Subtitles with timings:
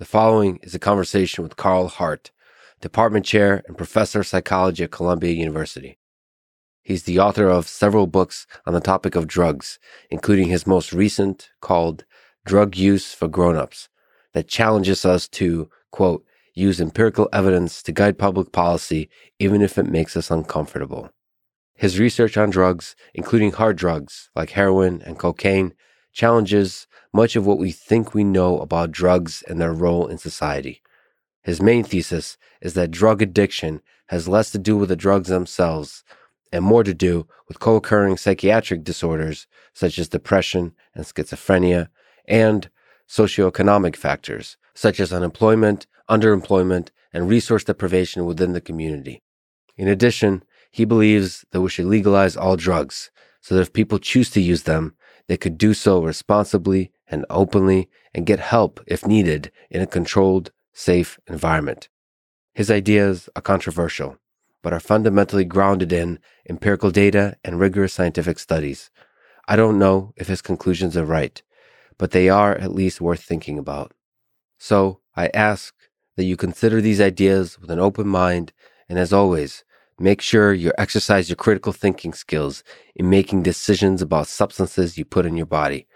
[0.00, 2.30] The following is a conversation with Carl Hart,
[2.80, 5.98] Department Chair and Professor of Psychology at Columbia University.
[6.82, 9.78] He's the author of several books on the topic of drugs,
[10.08, 12.06] including his most recent called
[12.46, 13.90] Drug Use for Grown-ups,
[14.32, 16.24] that challenges us to, quote,
[16.54, 21.10] use empirical evidence to guide public policy, even if it makes us uncomfortable.
[21.74, 25.74] His research on drugs, including hard drugs like heroin and cocaine,
[26.12, 30.82] challenges much of what we think we know about drugs and their role in society.
[31.42, 36.04] His main thesis is that drug addiction has less to do with the drugs themselves
[36.52, 41.88] and more to do with co occurring psychiatric disorders such as depression and schizophrenia
[42.26, 42.70] and
[43.08, 49.22] socioeconomic factors such as unemployment, underemployment, and resource deprivation within the community.
[49.76, 54.30] In addition, he believes that we should legalize all drugs so that if people choose
[54.30, 54.94] to use them,
[55.30, 60.50] they could do so responsibly and openly and get help if needed in a controlled,
[60.72, 61.88] safe environment.
[62.52, 64.16] His ideas are controversial,
[64.60, 66.18] but are fundamentally grounded in
[66.48, 68.90] empirical data and rigorous scientific studies.
[69.46, 71.40] I don't know if his conclusions are right,
[71.96, 73.92] but they are at least worth thinking about.
[74.58, 75.72] So I ask
[76.16, 78.52] that you consider these ideas with an open mind,
[78.88, 79.62] and as always,
[80.02, 85.26] Make sure you exercise your critical thinking skills in making decisions about substances you put
[85.26, 85.86] in your body.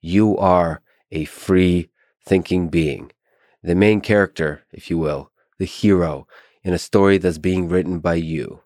[0.00, 0.80] You are
[1.12, 1.90] a free
[2.24, 3.12] thinking being,
[3.62, 6.26] the main character, if you will, the hero
[6.64, 8.62] in a story that's being written by you.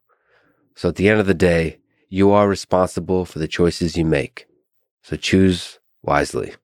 [0.76, 4.46] So at the end of the day, you are responsible for the choices you make.
[5.02, 6.54] So choose wisely.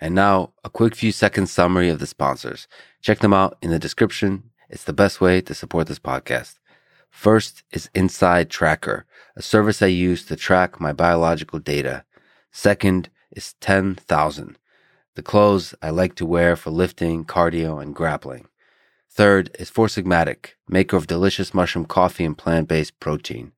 [0.00, 2.66] And now, a quick few seconds summary of the sponsors.
[3.02, 6.58] Check them out in the description it's the best way to support this podcast.
[7.10, 9.04] First is Inside Tracker,
[9.34, 12.04] a service I use to track my biological data.
[12.52, 14.58] Second is 10,000,
[15.16, 18.46] the clothes I like to wear for lifting, cardio, and grappling.
[19.10, 23.52] Third is Four Sigmatic, maker of delicious mushroom coffee and plant-based protein.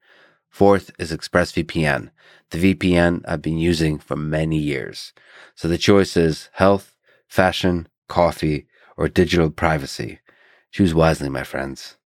[0.49, 2.11] Fourth is ExpressVPN,
[2.51, 5.13] the VPN I've been using for many years.
[5.55, 6.97] So the choice is health,
[7.29, 10.21] fashion, coffee, or digital privacy.
[10.73, 11.97] Choose wisely, my friends.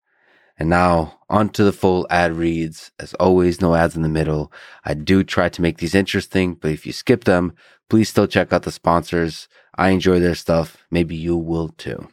[0.58, 2.90] And now, on to the full ad reads.
[2.98, 4.52] As always, no ads in the middle.
[4.84, 7.54] I do try to make these interesting, but if you skip them,
[7.88, 9.48] please still check out the sponsors.
[9.76, 10.78] I enjoy their stuff.
[10.90, 12.08] Maybe you will too.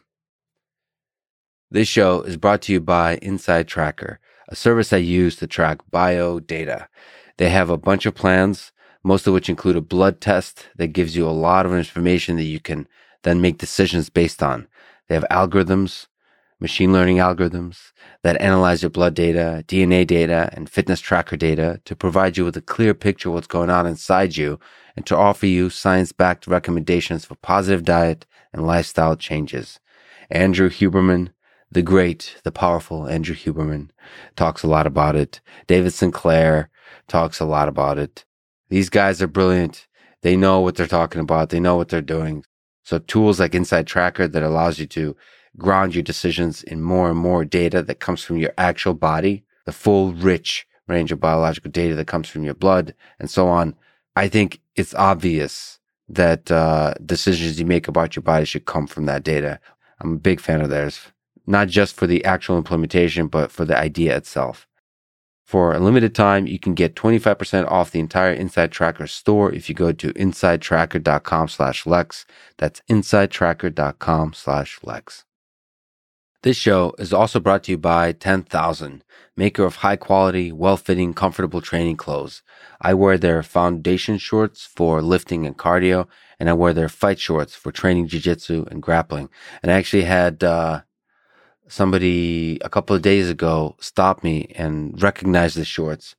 [1.70, 5.80] This show is brought to you by Inside Tracker, a service I use to track
[5.90, 6.88] bio data.
[7.38, 8.70] They have a bunch of plans,
[9.02, 12.44] most of which include a blood test that gives you a lot of information that
[12.44, 12.86] you can
[13.24, 14.68] then make decisions based on.
[15.08, 16.06] They have algorithms
[16.64, 17.92] machine learning algorithms
[18.22, 22.56] that analyze your blood data, DNA data, and fitness tracker data to provide you with
[22.56, 24.58] a clear picture of what's going on inside you
[24.96, 29.78] and to offer you science backed recommendations for positive diet and lifestyle changes.
[30.30, 31.32] Andrew Huberman,
[31.70, 33.90] the great, the powerful Andrew Huberman
[34.34, 35.42] talks a lot about it.
[35.66, 36.70] David Sinclair
[37.08, 38.24] talks a lot about it.
[38.70, 39.86] These guys are brilliant.
[40.22, 41.50] They know what they're talking about.
[41.50, 42.42] They know what they're doing.
[42.84, 45.14] So tools like Inside Tracker that allows you to
[45.56, 49.72] ground your decisions in more and more data that comes from your actual body, the
[49.72, 53.74] full rich range of biological data that comes from your blood and so on.
[54.16, 55.78] I think it's obvious
[56.08, 59.58] that uh, decisions you make about your body should come from that data.
[60.00, 61.00] I'm a big fan of theirs,
[61.46, 64.66] not just for the actual implementation, but for the idea itself.
[65.44, 69.68] For a limited time, you can get 25% off the entire Inside Tracker store if
[69.68, 72.24] you go to insidetracker.com slash Lex.
[72.56, 75.24] That's insidetracker.com slash Lex.
[76.44, 79.02] This show is also brought to you by 10,000,
[79.34, 82.42] maker of high quality, well fitting, comfortable training clothes.
[82.82, 86.06] I wear their foundation shorts for lifting and cardio,
[86.38, 89.30] and I wear their fight shorts for training jiu-jitsu and grappling.
[89.62, 90.82] And I actually had, uh,
[91.66, 96.14] somebody a couple of days ago stop me and recognize the shorts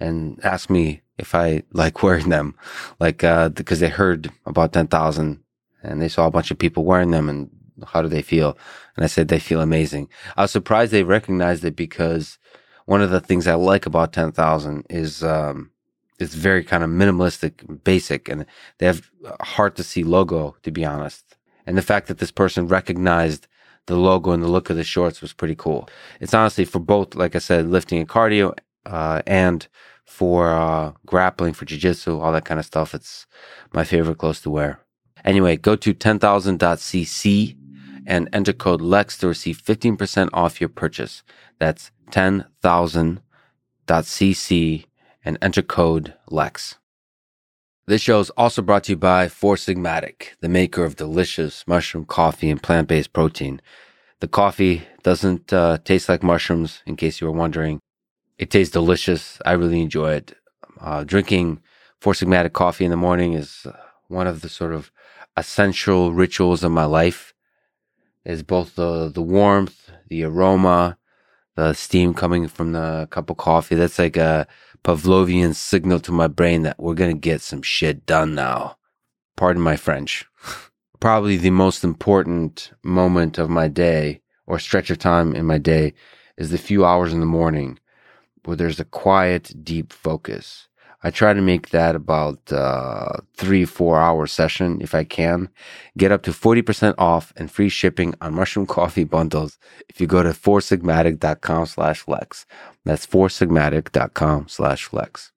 [0.00, 2.56] and ask me if I like wearing them,
[2.98, 5.38] like, uh, because they heard about 10,000
[5.84, 7.48] and they saw a bunch of people wearing them and
[7.86, 8.56] how do they feel?
[8.96, 10.08] And I said, they feel amazing.
[10.36, 12.38] I was surprised they recognized it because
[12.86, 15.70] one of the things I like about 10,000 is, um,
[16.18, 18.44] it's very kind of minimalistic, basic, and
[18.78, 19.10] they have
[19.40, 21.36] hard to see logo, to be honest.
[21.66, 23.46] And the fact that this person recognized
[23.86, 25.88] the logo and the look of the shorts was pretty cool.
[26.20, 28.56] It's honestly for both, like I said, lifting and cardio,
[28.86, 29.66] uh, and
[30.04, 32.94] for, uh, grappling, for jujitsu, all that kind of stuff.
[32.94, 33.26] It's
[33.72, 34.80] my favorite clothes to wear.
[35.24, 37.57] Anyway, go to 10,000.cc
[38.08, 41.22] and enter code LEX to receive 15% off your purchase.
[41.60, 44.84] That's 10,000.cc
[45.24, 46.76] and enter code LEX.
[47.86, 52.06] This show is also brought to you by Four Sigmatic, the maker of delicious mushroom
[52.06, 53.60] coffee and plant based protein.
[54.20, 57.80] The coffee doesn't uh, taste like mushrooms, in case you were wondering.
[58.38, 59.38] It tastes delicious.
[59.44, 60.34] I really enjoy it.
[60.80, 61.60] Uh, drinking
[62.00, 63.64] Four Sigmatic coffee in the morning is
[64.08, 64.90] one of the sort of
[65.36, 67.32] essential rituals of my life.
[68.28, 70.98] Is both the the warmth, the aroma,
[71.56, 73.74] the steam coming from the cup of coffee.
[73.74, 74.46] That's like a
[74.84, 78.76] Pavlovian signal to my brain that we're to get some shit done now.
[79.36, 80.26] Pardon my French.
[81.00, 85.94] Probably the most important moment of my day or stretch of time in my day
[86.36, 87.78] is the few hours in the morning
[88.44, 90.67] where there's a quiet, deep focus.
[91.02, 95.48] I try to make that about uh, three, four hour session if I can.
[95.96, 99.58] Get up to 40% off and free shipping on mushroom coffee bundles
[99.88, 102.46] if you go to foursigmatic.com slash Lex.
[102.84, 105.32] That's foursigmatic.com slash Lex.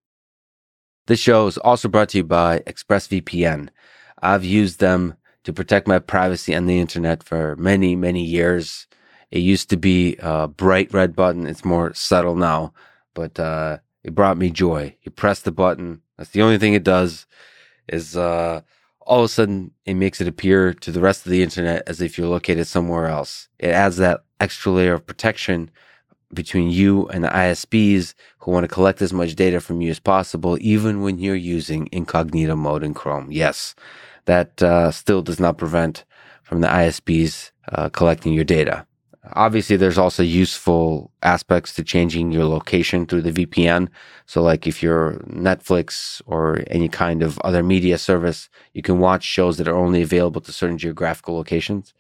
[1.08, 3.70] This show is also brought to you by ExpressVPN.
[4.22, 8.88] I've used them to protect my privacy on the internet for many, many years.
[9.32, 11.48] It used to be a bright red button.
[11.48, 12.74] It's more subtle now,
[13.14, 14.96] but, uh, it brought me joy.
[15.04, 16.02] You press the button.
[16.18, 17.26] That's the only thing it does
[17.88, 18.62] is, uh,
[19.02, 22.02] all of a sudden it makes it appear to the rest of the internet as
[22.02, 23.50] if you're located somewhere else.
[23.60, 25.70] It adds that extra layer of protection
[26.34, 30.00] between you and the ISPs who want to collect as much data from you as
[30.00, 33.32] possible, even when you're using incognito mode in Chrome.
[33.32, 33.76] Yes,
[34.26, 36.06] that uh, still does not prevent
[36.44, 38.86] from the ISPs uh, collecting your data.
[39.34, 43.88] Obviously, there's also useful aspects to changing your location through the VPN.
[44.26, 49.24] So, like if you're Netflix or any kind of other media service, you can watch
[49.24, 51.94] shows that are only available to certain geographical locations.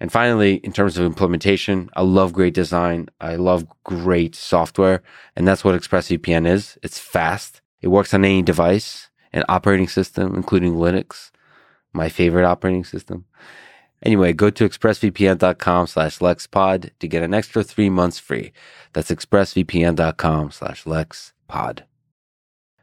[0.00, 3.08] And finally, in terms of implementation, I love great design.
[3.20, 5.02] I love great software.
[5.36, 6.78] And that's what ExpressVPN is.
[6.82, 7.60] It's fast.
[7.82, 11.30] It works on any device and operating system, including Linux,
[11.92, 13.26] my favorite operating system.
[14.02, 18.52] Anyway, go to expressvpn.com slash lexpod to get an extra three months free.
[18.92, 21.82] That's expressvpn.com slash lexpod.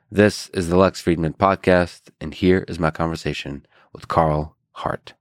[0.10, 5.17] This is the Lex Fridman podcast, and here is my conversation with Carl Hart.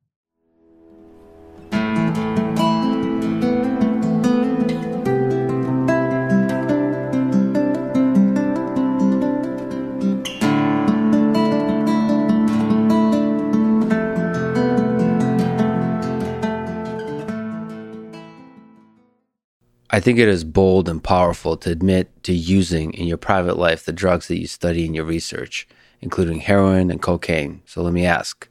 [19.96, 23.86] I think it is bold and powerful to admit to using in your private life
[23.86, 25.66] the drugs that you study in your research,
[26.02, 27.62] including heroin and cocaine.
[27.64, 28.46] So let me ask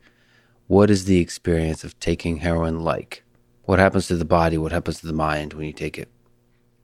[0.65, 3.21] what is the experience of taking heroin like?
[3.65, 4.57] What happens to the body?
[4.57, 6.09] What happens to the mind when you take it?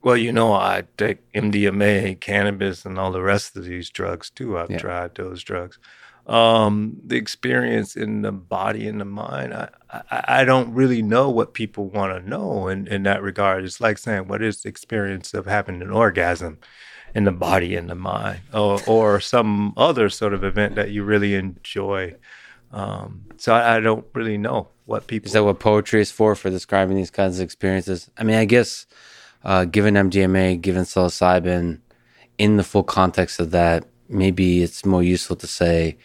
[0.04, 4.60] Well, you know, I take MDMA, cannabis, and all the rest of these drugs too.
[4.60, 4.78] I've yeah.
[4.78, 5.80] tried those drugs
[6.28, 9.54] um, the experience in the body and the mind.
[9.54, 13.64] I, I, I don't really know what people want to know in, in that regard.
[13.64, 16.60] It's like saying, what is the experience of having an orgasm
[17.14, 21.04] in the body and the mind, or, or some other sort of event that you
[21.04, 22.16] really enjoy?
[22.72, 25.28] Um, so I, I, don't really know what people.
[25.28, 26.36] Is that what poetry is for?
[26.36, 28.10] For describing these kinds of experiences?
[28.18, 28.86] I mean, I guess
[29.44, 31.82] uh, given MDMA, given psilocybin,
[32.38, 35.98] in the full context of that, maybe it's more useful to say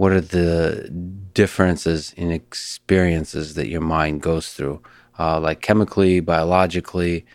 [0.00, 0.88] what are the
[1.34, 4.80] differences in experiences that your mind goes through,
[5.18, 7.26] uh, like chemically, biologically.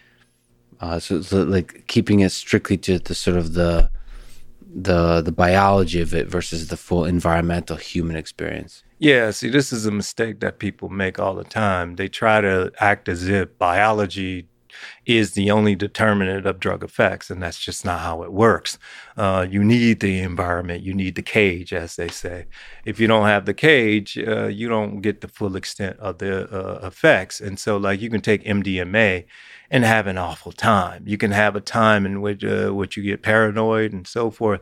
[0.81, 3.91] Uh, so, so, like keeping it strictly to the sort of the
[4.87, 8.83] the the biology of it versus the full environmental human experience.
[8.97, 11.97] Yeah, see, this is a mistake that people make all the time.
[11.97, 14.47] They try to act as if biology
[15.05, 18.77] is the only determinant of drug effects, and that's just not how it works.
[19.17, 22.45] Uh, you need the environment, you need the cage, as they say.
[22.85, 26.49] If you don't have the cage, uh, you don't get the full extent of the
[26.53, 27.41] uh, effects.
[27.41, 29.25] And so, like, you can take MDMA
[29.69, 31.03] and have an awful time.
[31.05, 34.61] You can have a time in which uh, which you get paranoid and so forth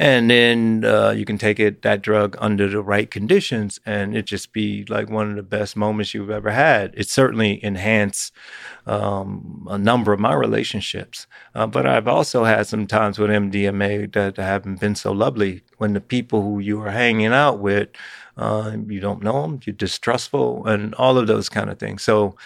[0.00, 4.26] and then uh, you can take it that drug under the right conditions and it
[4.26, 6.94] just be like one of the best moments you've ever had.
[6.96, 8.32] It certainly enhanced
[8.86, 14.10] um, a number of my relationships uh, but i've also had some times with mdma
[14.12, 15.62] that haven't been so lovely.
[15.78, 17.88] When the people who you are hanging out with
[18.36, 22.04] uh, you don't know them you're distrustful and all of those kind of things.
[22.04, 22.36] So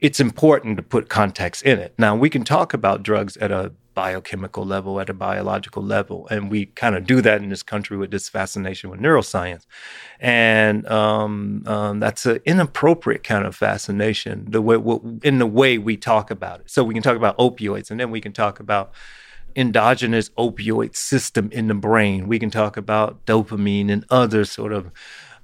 [0.00, 3.72] it's important to put context in it now we can talk about drugs at a
[3.98, 6.28] biochemical level, at a biological level.
[6.30, 9.66] And we kind of do that in this country with this fascination with neuroscience.
[10.20, 14.76] And um, um, that's an inappropriate kind of fascination the way,
[15.24, 16.70] in the way we talk about it.
[16.70, 18.92] So we can talk about opioids and then we can talk about
[19.56, 22.28] endogenous opioid system in the brain.
[22.28, 24.92] We can talk about dopamine and other sort of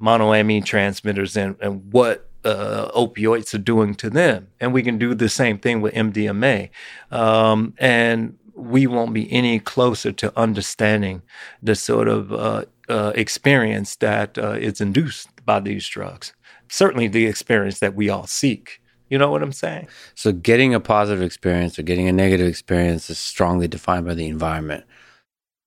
[0.00, 4.48] monoamine transmitters and, and what uh, opioids are doing to them.
[4.60, 6.70] And we can do the same thing with MDMA.
[7.10, 11.22] Um, and we won't be any closer to understanding
[11.62, 16.32] the sort of uh, uh, experience that uh, is induced by these drugs.
[16.68, 18.80] Certainly, the experience that we all seek.
[19.10, 19.88] You know what I'm saying?
[20.14, 24.26] So, getting a positive experience or getting a negative experience is strongly defined by the
[24.26, 24.84] environment.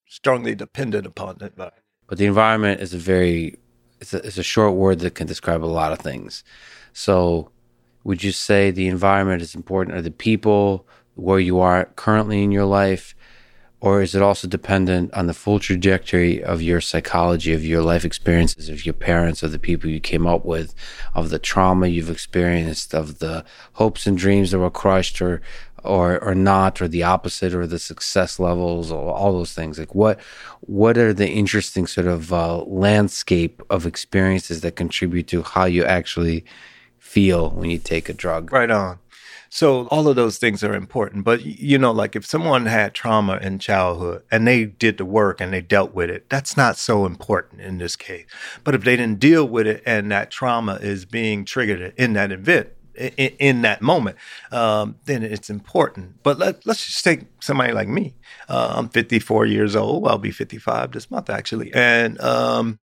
[0.07, 1.53] Strongly dependent upon it.
[1.55, 3.57] But the environment is a very
[3.99, 6.43] it's a, it's a short word that can describe a lot of things.
[6.93, 7.51] So,
[8.03, 12.51] would you say the environment is important, or the people where you are currently in
[12.51, 13.15] your life,
[13.79, 18.05] or is it also dependent on the full trajectory of your psychology, of your life
[18.05, 20.73] experiences, of your parents, of the people you came up with,
[21.13, 25.41] of the trauma you've experienced, of the hopes and dreams that were crushed, or
[25.87, 29.79] or or not or the opposite or the success levels or all those things.
[29.79, 30.19] Like what
[30.61, 35.83] what are the interesting sort of uh, landscape of experiences that contribute to how you
[35.83, 36.45] actually
[36.99, 38.51] feel when you take a drug?
[38.51, 38.99] Right on.
[39.49, 43.37] So all of those things are important but you know like if someone had trauma
[43.37, 47.05] in childhood and they did the work and they dealt with it that's not so
[47.05, 48.25] important in this case.
[48.65, 52.31] But if they didn't deal with it and that trauma is being triggered in that
[52.33, 54.17] event in, that moment,
[54.51, 56.23] um, then it's important.
[56.23, 58.15] But let, let's just take somebody like me.
[58.49, 60.07] Uh, I'm 54 years old.
[60.07, 61.73] I'll be 55 this month, actually.
[61.73, 62.79] And, um,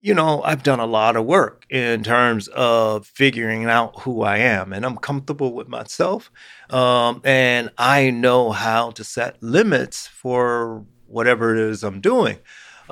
[0.00, 4.36] you know, I've done a lot of work in terms of figuring out who I
[4.36, 6.30] am, and I'm comfortable with myself.
[6.68, 12.38] Um, and I know how to set limits for whatever it is I'm doing.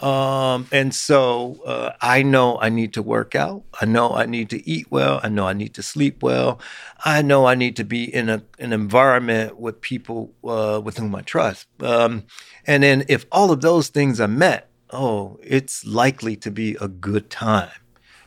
[0.03, 3.63] Um, and so uh, I know I need to work out.
[3.81, 5.21] I know I need to eat well.
[5.23, 6.61] I know I need to sleep well.
[7.05, 11.15] I know I need to be in a, an environment with people uh, with whom
[11.15, 11.69] I trust.
[11.81, 12.25] Um,
[12.67, 16.89] and then if all of those things are met, oh, it's likely to be a
[16.89, 17.71] good time.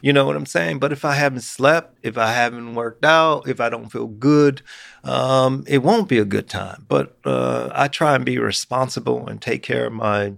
[0.06, 0.78] You know what I'm saying?
[0.78, 4.62] But if I haven't slept, if I haven't worked out, if I don't feel good,
[5.04, 6.86] um, it won't be a good time.
[6.88, 10.34] But uh, I try and be responsible and take care of my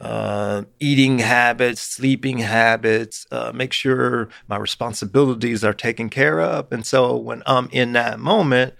[0.00, 6.72] uh, eating habits, sleeping habits, uh, make sure my responsibilities are taken care of.
[6.72, 8.74] And so when I'm in that moment,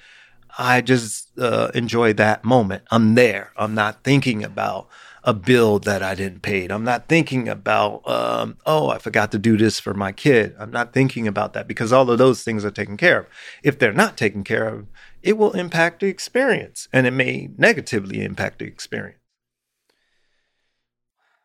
[0.58, 2.84] I just uh, enjoy that moment.
[2.90, 3.52] I'm there.
[3.56, 4.88] I'm not thinking about
[5.24, 6.66] a bill that I didn't pay.
[6.66, 10.54] I'm not thinking about, um, oh, I forgot to do this for my kid.
[10.58, 13.26] I'm not thinking about that because all of those things are taken care of.
[13.62, 14.86] If they're not taken care of,
[15.22, 19.18] it will impact the experience and it may negatively impact the experience.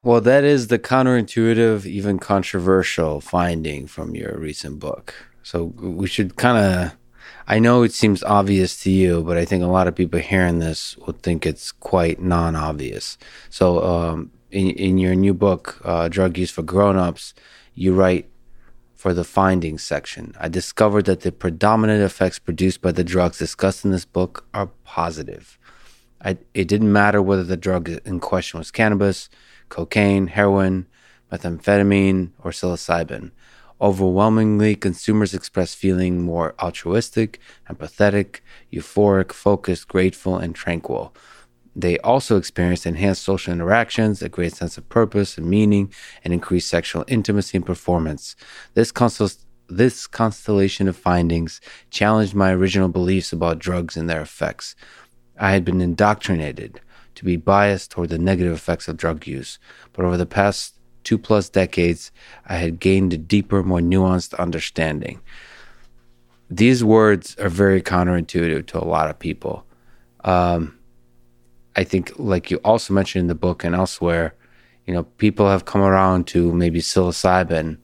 [0.04, 5.14] Well, that is the counterintuitive, even controversial finding from your recent book.
[5.44, 6.97] So we should kind of.
[7.50, 10.60] I know it seems obvious to you, but I think a lot of people hearing
[10.60, 13.18] this will think it's quite non obvious.
[13.50, 17.34] So, um, in, in your new book, uh, Drug Use for Grown-Ups,
[17.74, 18.30] you write
[18.96, 20.34] for the findings section.
[20.40, 24.68] I discovered that the predominant effects produced by the drugs discussed in this book are
[24.84, 25.58] positive.
[26.22, 29.30] I, it didn't matter whether the drug in question was cannabis,
[29.70, 30.88] cocaine, heroin,
[31.32, 33.32] methamphetamine, or psilocybin.
[33.80, 38.40] Overwhelmingly, consumers express feeling more altruistic, empathetic,
[38.74, 41.14] euphoric, focused, grateful, and tranquil.
[41.76, 45.94] They also experience enhanced social interactions, a great sense of purpose and meaning,
[46.24, 48.36] and increased sexual intimacy and performance.
[48.74, 54.76] This, const- this constellation of findings challenged my original beliefs about drugs and their effects.
[55.40, 56.82] I had been indoctrinated
[57.14, 59.60] to be biased toward the negative effects of drug use,
[59.94, 60.77] but over the past
[61.08, 62.12] two plus decades,
[62.48, 65.22] I had gained a deeper, more nuanced understanding.
[66.50, 69.66] These words are very counterintuitive to a lot of people.
[70.26, 70.78] Um,
[71.78, 74.36] I think, like you also mentioned in the book and elsewhere,
[74.86, 77.78] you know, people have come around to maybe psilocybin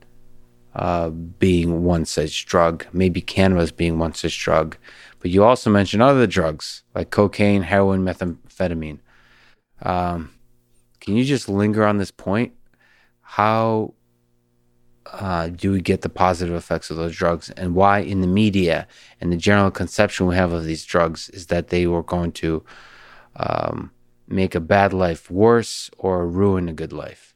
[0.76, 4.76] uh, being one such drug, maybe cannabis being one such drug.
[5.20, 9.00] But you also mentioned other drugs like cocaine, heroin, methamphetamine.
[9.82, 10.34] Um,
[11.00, 12.52] can you just linger on this point?
[13.34, 13.96] How
[15.08, 18.88] uh, do we get the positive effects of those drugs, and why in the media
[19.20, 22.64] and the general conception we have of these drugs is that they were going to
[23.36, 23.90] um,
[24.28, 27.33] make a bad life worse or ruin a good life?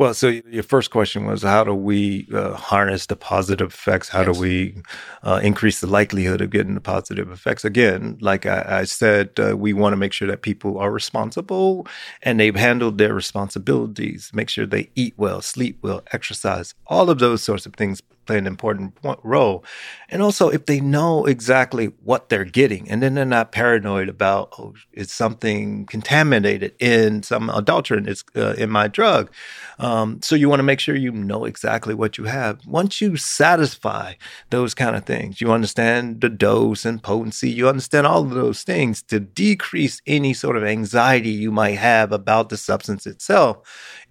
[0.00, 4.08] Well, so your first question was how do we uh, harness the positive effects?
[4.08, 4.34] How yes.
[4.34, 4.82] do we
[5.22, 7.66] uh, increase the likelihood of getting the positive effects?
[7.66, 11.86] Again, like I, I said, uh, we want to make sure that people are responsible
[12.22, 17.18] and they've handled their responsibilities, make sure they eat well, sleep well, exercise, all of
[17.18, 19.64] those sorts of things play an important role.
[20.08, 24.52] And also, if they know exactly what they're getting, and then they're not paranoid about,
[24.58, 29.30] oh, it's something contaminated in some adulterant is uh, in my drug.
[29.78, 32.64] Um, so you want to make sure you know exactly what you have.
[32.66, 34.14] Once you satisfy
[34.50, 38.62] those kind of things, you understand the dose and potency, you understand all of those
[38.62, 43.58] things to decrease any sort of anxiety you might have about the substance itself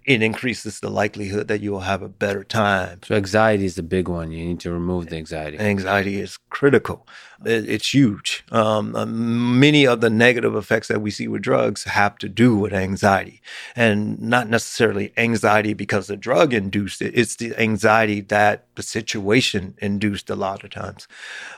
[0.04, 3.00] it increases the likelihood that you will have a better time.
[3.04, 4.32] So anxiety is the big one.
[4.32, 5.58] You need to remove the anxiety.
[5.58, 7.06] Anxiety is critical
[7.44, 8.44] it's huge.
[8.52, 12.56] Um, uh, many of the negative effects that we see with drugs have to do
[12.56, 13.40] with anxiety,
[13.74, 17.12] and not necessarily anxiety because the drug induced it.
[17.16, 21.08] It's the anxiety that the situation induced a lot of times.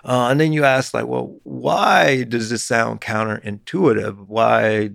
[0.05, 4.27] Uh, and then you ask, like, well, why does this sound counterintuitive?
[4.29, 4.91] Why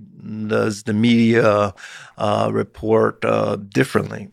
[0.47, 1.73] does the media
[2.17, 4.31] uh, report uh, differently?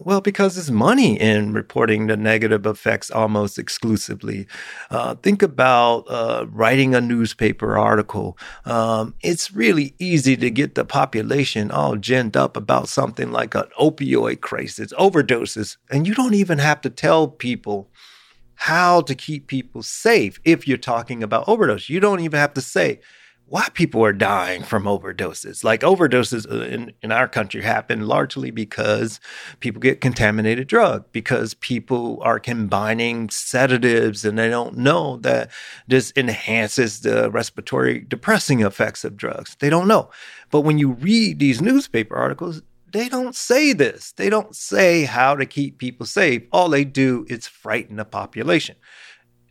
[0.00, 4.46] Well, because there's money in reporting the negative effects almost exclusively.
[4.90, 8.38] Uh, think about uh, writing a newspaper article.
[8.64, 13.64] Um, it's really easy to get the population all ginned up about something like an
[13.78, 17.90] opioid crisis, overdoses, and you don't even have to tell people
[18.56, 21.88] how to keep people safe if you're talking about overdose.
[21.88, 23.00] You don't even have to say,
[23.46, 25.62] why people are dying from overdoses.
[25.62, 29.20] Like overdoses uh, in, in our country happen largely because
[29.60, 35.50] people get contaminated drug, because people are combining sedatives and they don't know that
[35.86, 39.56] this enhances the respiratory depressing effects of drugs.
[39.60, 40.10] They don't know.
[40.50, 44.12] But when you read these newspaper articles, they don't say this.
[44.12, 46.44] They don't say how to keep people safe.
[46.52, 48.76] All they do is frighten the population.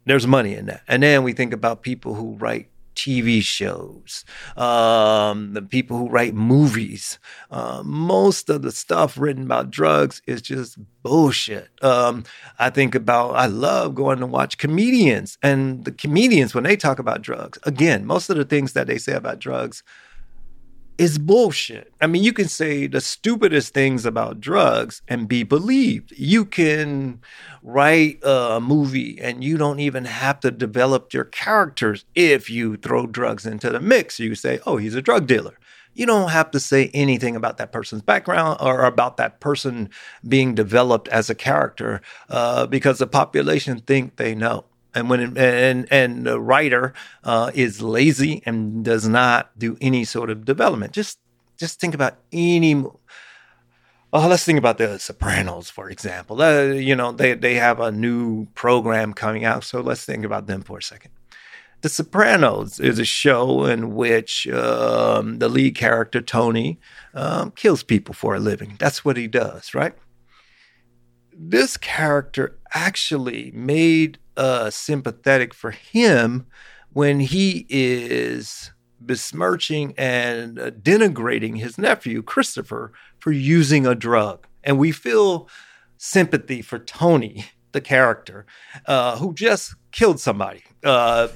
[0.05, 0.81] There's money in that.
[0.87, 4.25] And then we think about people who write TV shows,
[4.57, 7.19] um, the people who write movies.
[7.51, 11.69] Uh, most of the stuff written about drugs is just bullshit.
[11.81, 12.23] Um,
[12.59, 16.99] I think about, I love going to watch comedians, and the comedians, when they talk
[16.99, 19.83] about drugs, again, most of the things that they say about drugs
[20.97, 21.93] is bullshit.
[22.01, 26.11] I mean, you can say the stupidest things about drugs and be believed.
[26.17, 27.21] You can
[27.61, 33.07] write a movie and you don't even have to develop your characters if you throw
[33.07, 34.19] drugs into the mix.
[34.19, 35.57] You say, oh, he's a drug dealer.
[35.95, 39.89] You don't have to say anything about that person's background or about that person
[40.27, 45.87] being developed as a character uh, because the population think they know and when and
[45.91, 50.93] and the writer uh, is lazy and does not do any sort of development.
[50.93, 51.19] Just
[51.57, 52.75] just think about any.
[54.15, 56.41] Oh, let's think about the Sopranos, for example.
[56.41, 60.47] Uh, you know, they they have a new program coming out, so let's think about
[60.47, 61.11] them for a second.
[61.81, 66.79] The Sopranos is a show in which um, the lead character Tony
[67.13, 68.77] um, kills people for a living.
[68.79, 69.93] That's what he does, right?
[71.35, 76.45] This character actually made uh, sympathetic for him
[76.91, 84.47] when he is besmirching and denigrating his nephew, Christopher, for using a drug.
[84.63, 85.49] And we feel
[85.97, 88.45] sympathy for Tony, the character,
[88.85, 91.27] uh, who just killed somebody, uh,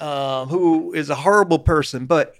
[0.00, 2.34] uh, who is a horrible person, but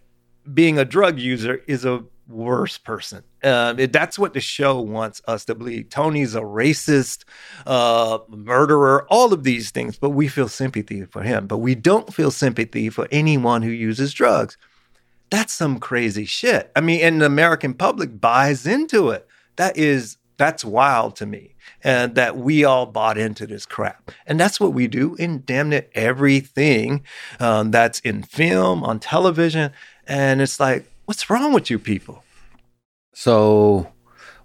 [0.52, 3.22] being a drug user is a worse person.
[3.42, 5.90] Um, it, that's what the show wants us to believe.
[5.90, 7.24] Tony's a racist,
[7.66, 11.46] uh, murderer, all of these things, but we feel sympathy for him.
[11.46, 14.56] But we don't feel sympathy for anyone who uses drugs.
[15.30, 16.70] That's some crazy shit.
[16.74, 19.26] I mean, and the American public buys into it.
[19.56, 21.54] That is, that's wild to me.
[21.82, 24.10] And that we all bought into this crap.
[24.26, 27.04] And that's what we do in damn it everything
[27.40, 29.72] um, that's in film, on television.
[30.06, 32.24] And it's like, what's wrong with you people?
[33.12, 33.92] So,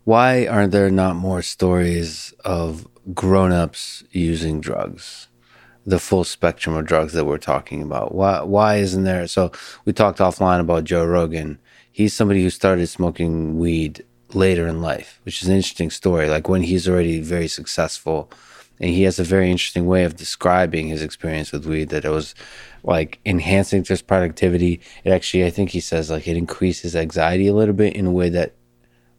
[0.03, 5.27] why aren't there not more stories of grown-ups using drugs?
[5.85, 8.13] The full spectrum of drugs that we're talking about.
[8.13, 9.27] Why why isn't there?
[9.27, 9.51] So,
[9.85, 11.59] we talked offline about Joe Rogan.
[11.91, 16.29] He's somebody who started smoking weed later in life, which is an interesting story.
[16.29, 18.31] Like when he's already very successful,
[18.79, 22.09] and he has a very interesting way of describing his experience with weed that it
[22.09, 22.33] was
[22.83, 24.79] like enhancing his productivity.
[25.03, 28.11] It actually, I think he says like it increases anxiety a little bit in a
[28.11, 28.53] way that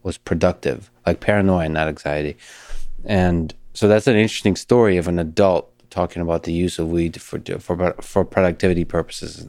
[0.03, 2.37] was productive, like paranoia, not anxiety.
[3.05, 7.20] And so that's an interesting story of an adult talking about the use of weed
[7.20, 9.46] for for for productivity purposes.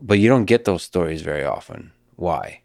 [0.00, 1.92] But you don't get those stories very often.
[2.16, 2.60] Why?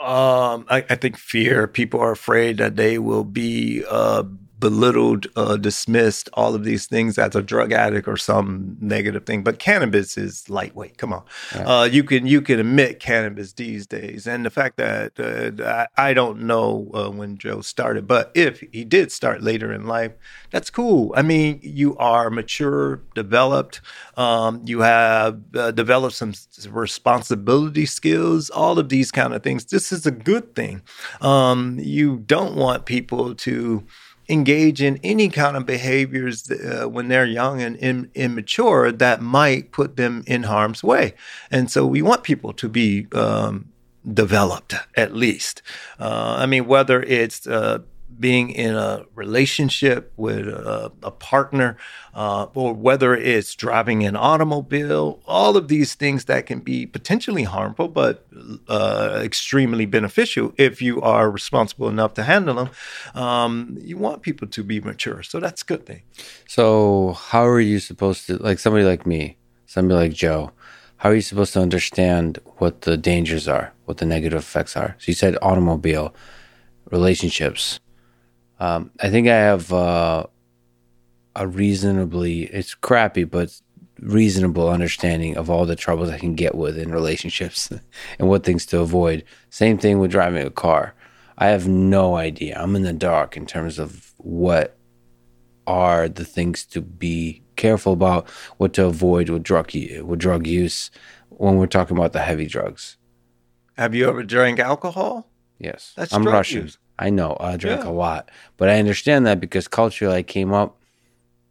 [0.00, 1.66] Um, I, I, think fear.
[1.66, 4.22] People are afraid that they will be uh,
[4.58, 9.42] belittled, uh, dismissed all of these things as a drug addict or some negative thing.
[9.42, 10.98] But cannabis is lightweight.
[10.98, 11.80] Come on, yeah.
[11.80, 16.10] uh, you can you can admit cannabis these days, and the fact that uh, I,
[16.10, 20.12] I, don't know uh, when Joe started, but if he did start later in life,
[20.50, 21.12] that's cool.
[21.16, 23.80] I mean, you are mature, developed.
[24.16, 26.34] Um, you have uh, developed some
[26.70, 28.50] responsibility skills.
[28.50, 29.66] All of these kind of things.
[29.66, 30.82] This is a good thing.
[31.20, 33.84] Um, you don't want people to
[34.28, 39.72] engage in any kind of behaviors uh, when they're young and in, immature that might
[39.72, 41.14] put them in harm's way.
[41.50, 43.72] And so we want people to be um,
[44.12, 45.62] developed at least.
[45.98, 47.78] Uh, I mean, whether it's uh,
[48.18, 51.76] being in a relationship with a, a partner,
[52.14, 57.44] uh, or whether it's driving an automobile, all of these things that can be potentially
[57.44, 58.26] harmful, but
[58.68, 62.70] uh, extremely beneficial if you are responsible enough to handle them.
[63.14, 66.02] Um, you want people to be mature, so that's a good thing.
[66.46, 70.52] So, how are you supposed to, like somebody like me, somebody like Joe?
[70.98, 74.96] How are you supposed to understand what the dangers are, what the negative effects are?
[74.98, 76.12] So you said automobile,
[76.90, 77.78] relationships
[78.58, 80.26] um, I think I have uh,
[81.36, 83.60] a reasonably, it's crappy, but
[84.00, 87.70] reasonable understanding of all the troubles I can get with in relationships
[88.18, 89.24] and what things to avoid.
[89.50, 90.94] Same thing with driving a car.
[91.36, 92.60] I have no idea.
[92.60, 94.76] I'm in the dark in terms of what
[95.66, 99.70] are the things to be careful about, what to avoid with drug
[100.02, 100.90] with drug use
[101.28, 102.96] when we're talking about the heavy drugs.
[103.76, 105.30] Have you ever drank alcohol?
[105.58, 106.62] Yes, That's I'm Russian.
[106.62, 106.78] Use.
[106.98, 107.90] I know I drank yeah.
[107.90, 110.76] a lot, but I understand that because culturally I came up,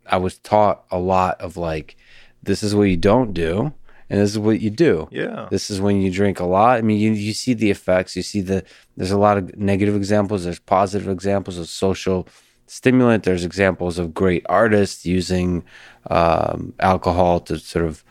[0.06, 1.98] I was taught a lot of like,
[2.44, 3.74] this is what you don't do,
[4.10, 5.08] and this is what you do.
[5.12, 6.78] Yeah, this is when you drink a lot.
[6.78, 8.16] I mean, you you see the effects.
[8.16, 8.64] You see the
[8.96, 10.44] there's a lot of negative examples.
[10.44, 12.28] There's positive examples of social
[12.68, 13.24] stimulant.
[13.24, 15.64] There's examples of great artists using
[16.10, 18.04] um, alcohol to sort of,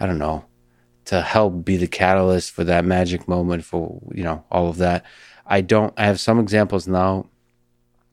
[0.00, 0.44] I don't know,
[1.06, 5.04] to help be the catalyst for that magic moment for you know all of that.
[5.46, 5.94] I don't.
[5.96, 7.26] I have some examples now,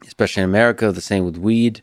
[0.05, 0.91] especially in America.
[0.91, 1.81] The same with weed.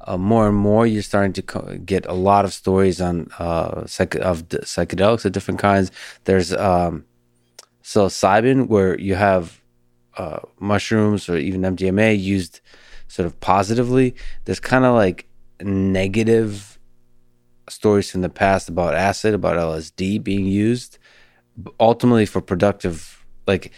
[0.00, 3.84] Uh, more and more, you're starting to co- get a lot of stories on uh,
[3.86, 5.90] psych- of d- psychedelics of different kinds.
[6.24, 7.04] There's um,
[7.82, 9.60] psilocybin, where you have
[10.16, 12.60] uh, mushrooms or even MDMA used
[13.08, 14.14] sort of positively.
[14.44, 15.26] There's kind of like
[15.60, 16.78] negative
[17.68, 20.98] stories from the past about acid, about LSD being used,
[21.80, 23.72] ultimately for productive, like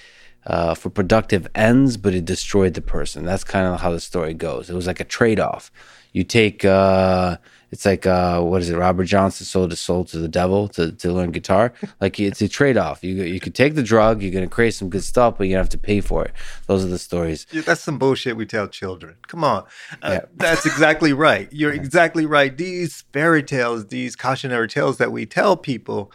[0.51, 3.25] uh, for productive ends, but it destroyed the person.
[3.25, 4.69] That's kind of how the story goes.
[4.69, 5.71] It was like a trade off.
[6.13, 7.37] You take, uh,
[7.71, 8.77] it's like, uh, what is it?
[8.77, 11.73] Robert Johnson sold his soul to the devil to, to learn guitar.
[12.01, 13.05] Like it's a trade off.
[13.05, 15.55] You you could take the drug, you're going to create some good stuff, but you
[15.55, 16.33] have to pay for it.
[16.67, 17.47] Those are the stories.
[17.53, 19.19] Yeah, that's some bullshit we tell children.
[19.29, 19.67] Come on.
[20.03, 20.21] Uh, yeah.
[20.35, 21.49] That's exactly right.
[21.53, 22.57] You're exactly right.
[22.57, 26.11] These fairy tales, these cautionary tales that we tell people,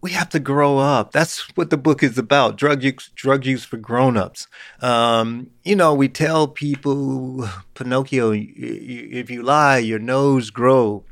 [0.00, 1.12] we have to grow up.
[1.12, 2.56] That's what the book is about.
[2.56, 4.46] Drug use, drug use for grown-ups.
[4.80, 11.04] Um, you know, we tell people, Pinocchio, if you lie, your nose grow.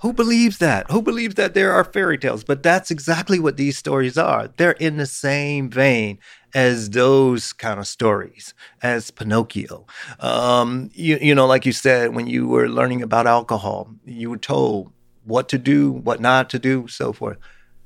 [0.00, 0.90] Who believes that?
[0.90, 2.42] Who believes that there are fairy tales?
[2.42, 4.48] But that's exactly what these stories are.
[4.56, 6.18] They're in the same vein
[6.54, 9.86] as those kind of stories, as Pinocchio.
[10.18, 14.38] Um, you, you know, like you said, when you were learning about alcohol, you were
[14.38, 14.90] told
[15.24, 17.36] what to do, what not to do, so forth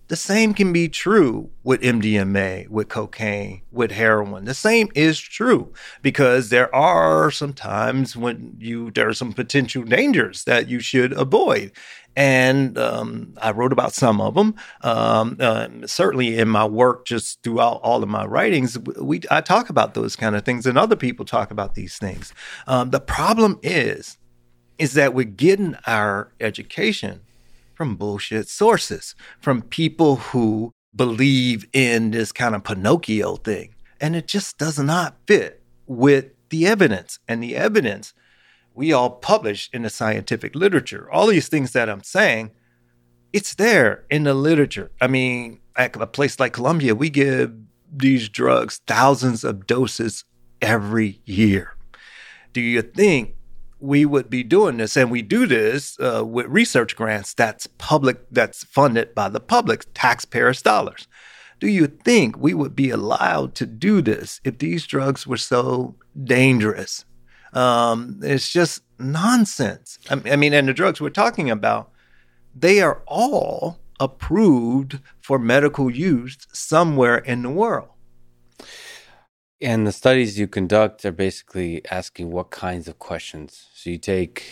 [0.08, 4.44] the same can be true with MDMA, with cocaine, with heroin.
[4.44, 9.82] The same is true because there are some times when you there are some potential
[9.82, 11.72] dangers that you should avoid.
[12.16, 14.54] And um, I wrote about some of them.
[14.82, 19.70] Um, uh, certainly in my work, just throughout all of my writings, we I talk
[19.70, 22.32] about those kind of things, and other people talk about these things.
[22.66, 24.18] Um, the problem is,
[24.78, 27.22] is that we're getting our education
[27.74, 33.74] from bullshit sources, from people who believe in this kind of Pinocchio thing.
[34.00, 37.18] And it just does not fit with the evidence.
[37.28, 38.14] And the evidence
[38.74, 41.08] we all publish in the scientific literature.
[41.10, 42.50] All these things that I'm saying,
[43.32, 44.90] it's there in the literature.
[45.00, 47.54] I mean, at a place like Columbia, we give
[47.92, 50.24] these drugs thousands of doses
[50.60, 51.74] every year.
[52.52, 53.34] Do you think
[53.84, 58.18] we would be doing this, and we do this uh, with research grants that's public,
[58.30, 61.06] that's funded by the public, taxpayers' dollars.
[61.60, 65.96] Do you think we would be allowed to do this if these drugs were so
[66.22, 67.04] dangerous?
[67.52, 69.98] Um, it's just nonsense.
[70.10, 71.90] I mean, and the drugs we're talking about,
[72.54, 77.88] they are all approved for medical use somewhere in the world.
[79.60, 83.68] And the studies you conduct are basically asking what kinds of questions.
[83.74, 84.44] So you take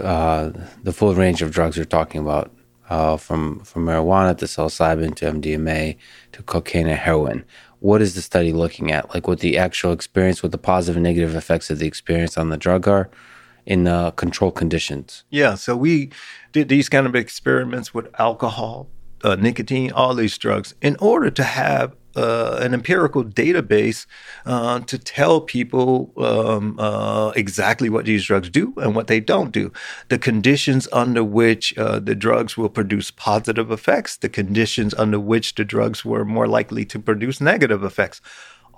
[0.00, 0.50] uh,
[0.82, 2.52] the full range of drugs you're talking about,
[2.88, 5.96] uh, from from marijuana to psilocybin to MDMA
[6.32, 7.44] to cocaine and heroin.
[7.80, 9.12] What is the study looking at?
[9.14, 12.48] Like what the actual experience, what the positive and negative effects of the experience on
[12.50, 13.10] the drug are
[13.64, 15.24] in uh, control conditions?
[15.30, 16.10] Yeah, so we
[16.52, 18.88] did these kind of experiments with alcohol,
[19.24, 24.06] uh, nicotine, all these drugs, in order to have uh, an empirical database
[24.46, 29.52] uh, to tell people um, uh, exactly what these drugs do and what they don't
[29.52, 29.70] do,
[30.08, 35.54] the conditions under which uh, the drugs will produce positive effects, the conditions under which
[35.56, 38.20] the drugs were more likely to produce negative effects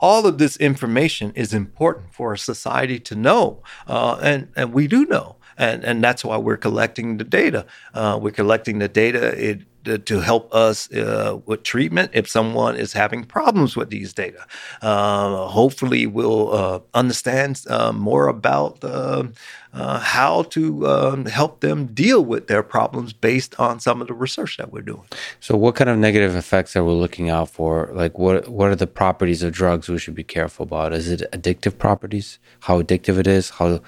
[0.00, 4.86] all of this information is important for a society to know, uh, and and we
[4.86, 7.66] do know, and and that's why we're collecting the data.
[7.94, 9.28] Uh, we're collecting the data.
[9.36, 14.12] It to, to help us uh, with treatment if someone is having problems with these
[14.12, 14.46] data.
[14.82, 19.24] Uh, hopefully, we'll uh, understand uh, more about uh,
[19.72, 24.14] uh, how to um, help them deal with their problems based on some of the
[24.14, 25.06] research that we're doing.
[25.40, 27.90] So, what kind of negative effects are we looking out for?
[27.92, 30.92] Like, what what are the properties of drugs we should be careful about?
[30.92, 32.38] Is it addictive properties?
[32.60, 33.50] How addictive it is?
[33.50, 33.80] How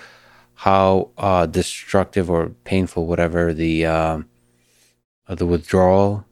[0.55, 4.30] how destructive or painful, whatever the um,
[5.39, 6.25] the withdrawal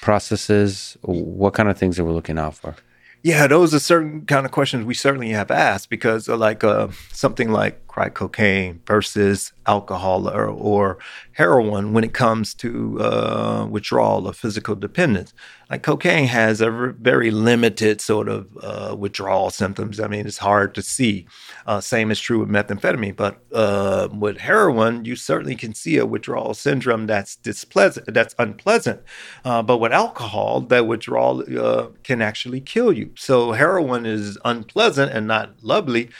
[0.00, 0.96] processes?
[1.02, 2.76] What kind of things are we looking out for?
[3.22, 7.52] Yeah, those are certain kind of questions we certainly have asked because, like uh, something
[7.52, 10.98] like crack cocaine versus alcohol or, or
[11.32, 15.32] heroin, when it comes to uh, withdrawal or physical dependence,
[15.70, 16.70] like cocaine has a
[17.00, 19.98] very limited sort of uh, withdrawal symptoms.
[19.98, 21.26] I mean, it's hard to see.
[21.66, 26.04] Uh, same is true with methamphetamine, but uh, with heroin, you certainly can see a
[26.04, 29.00] withdrawal syndrome that's displeasant, that's unpleasant.
[29.44, 33.10] Uh, but with alcohol, that withdrawal uh, can actually kill you.
[33.16, 36.10] So heroin is unpleasant and not lovely.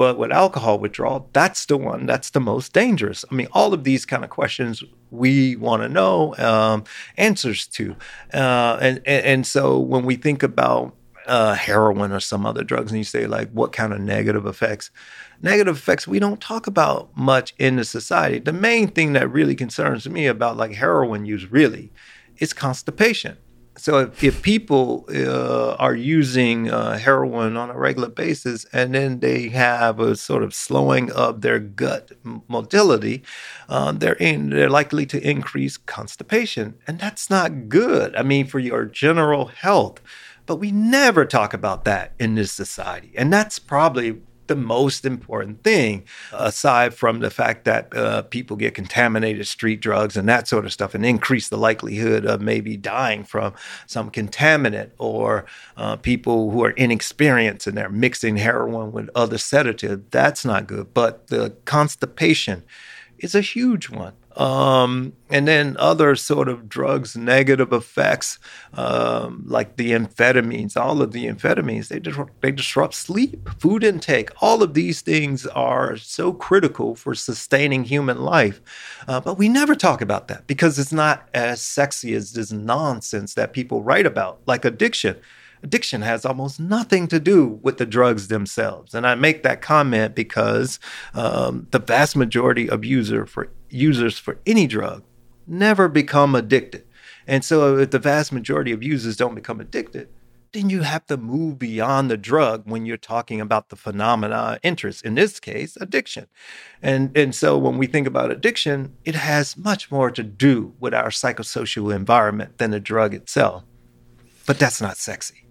[0.00, 3.22] But with alcohol withdrawal, that's the one that's the most dangerous.
[3.30, 6.84] I mean, all of these kind of questions we want to know um,
[7.18, 7.94] answers to.
[8.32, 12.90] Uh, and, and, and so when we think about uh, heroin or some other drugs,
[12.90, 14.90] and you say like, what kind of negative effects?
[15.42, 18.38] Negative effects we don't talk about much in the society.
[18.38, 21.92] The main thing that really concerns me about like heroin use really
[22.38, 23.36] is constipation.
[23.76, 29.20] So if, if people uh, are using uh, heroin on a regular basis and then
[29.20, 32.12] they have a sort of slowing of their gut
[32.48, 33.22] motility,
[33.68, 38.14] uh, they're in, they're likely to increase constipation, and that's not good.
[38.16, 40.00] I mean, for your general health.
[40.46, 45.62] But we never talk about that in this society, and that's probably the most important
[45.62, 50.64] thing, aside from the fact that uh, people get contaminated street drugs and that sort
[50.64, 53.54] of stuff, and increase the likelihood of maybe dying from
[53.86, 60.02] some contaminant, or uh, people who are inexperienced and they're mixing heroin with other sedatives.
[60.10, 60.92] That's not good.
[60.92, 62.64] But the constipation
[63.20, 64.14] is a huge one.
[64.36, 68.38] Um, and then other sort of drugs, negative effects,
[68.74, 74.30] um, like the amphetamines, all of the amphetamines, they, disrupt, they disrupt sleep, food intake.
[74.40, 78.60] All of these things are so critical for sustaining human life.
[79.08, 83.34] Uh, but we never talk about that because it's not as sexy as this nonsense
[83.34, 85.16] that people write about, like addiction
[85.62, 88.94] addiction has almost nothing to do with the drugs themselves.
[88.94, 90.78] And I make that comment because
[91.14, 95.04] um, the vast majority of user for users for any drug
[95.46, 96.86] never become addicted.
[97.26, 100.08] And so if the vast majority of users don't become addicted,
[100.52, 105.04] then you have to move beyond the drug when you're talking about the phenomena interest
[105.04, 106.26] in this case addiction
[106.82, 110.92] and and so when we think about addiction it has much more to do with
[110.94, 113.62] our psychosocial environment than the drug itself
[114.46, 115.46] but that's not sexy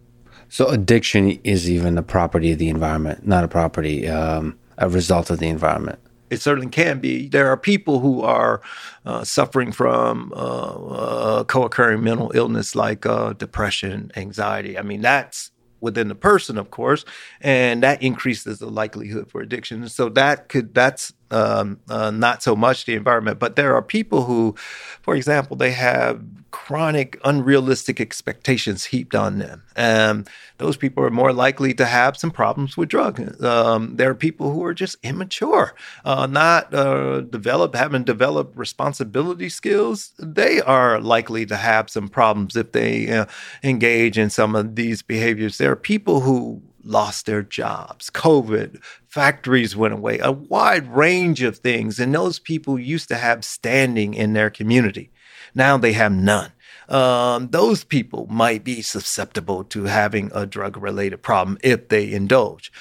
[0.49, 5.29] so addiction is even a property of the environment, not a property, um, a result
[5.29, 5.99] of the environment.
[6.29, 7.27] It certainly can be.
[7.27, 8.61] There are people who are
[9.05, 14.77] uh, suffering from uh, uh, co-occurring mental illness like uh, depression, anxiety.
[14.77, 17.05] I mean, that's within the person, of course,
[17.41, 19.87] and that increases the likelihood for addiction.
[19.89, 24.23] So that could that's um, uh, not so much the environment, but there are people
[24.23, 24.55] who,
[25.01, 29.63] for example, they have chronic unrealistic expectations heaped on them.
[29.75, 33.41] And those people are more likely to have some problems with drugs.
[33.43, 35.73] Um, there are people who are just immature,
[36.05, 40.13] uh, not uh, develop, haven't developed responsibility skills.
[40.19, 43.25] They are likely to have some problems if they uh,
[43.63, 45.57] engage in some of these behaviors.
[45.57, 51.57] There are people who lost their jobs, COVID, factories went away, a wide range of
[51.57, 51.99] things.
[51.99, 55.11] And those people used to have standing in their community.
[55.53, 56.51] Now they have none.
[56.89, 62.71] um, those people might be susceptible to having a drug related problem if they indulge.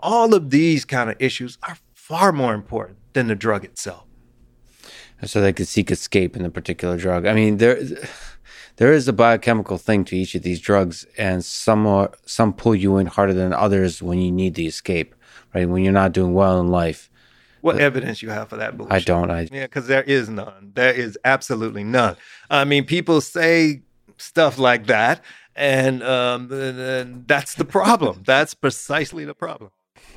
[0.00, 4.04] All of these kind of issues are far more important than the drug itself.
[5.24, 7.26] So they could seek escape in the particular drug.
[7.26, 7.78] I mean, there
[8.76, 12.74] there is a biochemical thing to each of these drugs, and some are, some pull
[12.74, 15.14] you in harder than others when you need the escape,
[15.54, 15.66] right?
[15.66, 17.08] When you're not doing well in life.
[17.64, 18.92] What evidence you have for that bullshit?
[18.92, 19.30] I don't.
[19.30, 20.72] I Yeah, because there is none.
[20.74, 22.14] There is absolutely none.
[22.50, 23.80] I mean, people say
[24.18, 25.24] stuff like that,
[25.56, 26.48] and um,
[27.26, 28.22] that's the problem.
[28.26, 29.70] that's precisely the problem.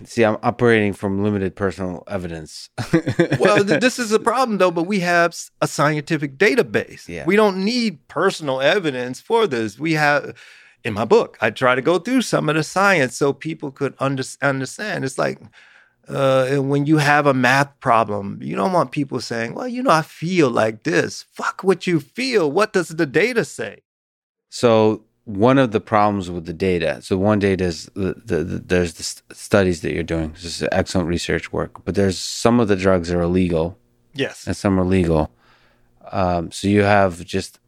[0.04, 0.26] see.
[0.26, 2.70] I'm operating from limited personal evidence.
[3.40, 7.08] Well, th- this is a problem though, but we have a scientific database.
[7.08, 7.24] Yeah.
[7.26, 9.80] We don't need personal evidence for this.
[9.80, 10.36] We have
[10.84, 13.94] in my book, I try to go through some of the science so people could
[14.00, 15.06] under- understand.
[15.06, 15.40] It's like
[16.10, 19.84] uh, and when you have a math problem, you don't want people saying, "Well, you
[19.84, 22.52] know, I feel like this." Fuck what you feel.
[22.52, 23.82] What does the data say?
[24.50, 28.60] So one of the problems with the data, so one data is the, the, the
[28.60, 30.32] there's the st- studies that you're doing.
[30.32, 33.78] This is excellent research work, but there's some of the drugs are illegal
[34.14, 34.48] Yes.
[34.48, 35.30] and some are legal.
[36.12, 37.60] Um, so you have just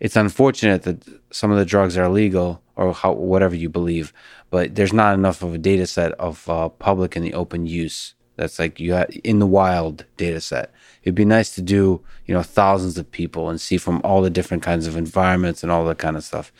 [0.00, 4.12] it's unfortunate that some of the drugs are illegal or how, whatever you believe,
[4.50, 8.14] but there's not enough of a data set of uh, public and the open use.
[8.36, 10.72] That's like you have in the wild data set.
[11.02, 14.30] It'd be nice to do, you know, thousands of people and see from all the
[14.30, 16.52] different kinds of environments and all that kind of stuff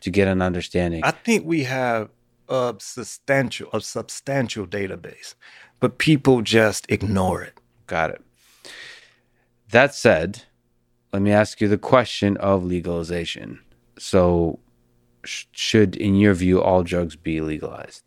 [0.00, 1.02] to get an understanding.
[1.02, 2.10] I think we have
[2.48, 5.34] a substantial a substantial database,
[5.80, 7.58] but people just ignore it.
[7.86, 8.22] Got it.
[9.70, 10.42] That said,
[11.12, 13.60] let me ask you the question of legalization.
[13.98, 14.60] So,
[15.24, 18.02] sh- should, in your view, all drugs be legalized?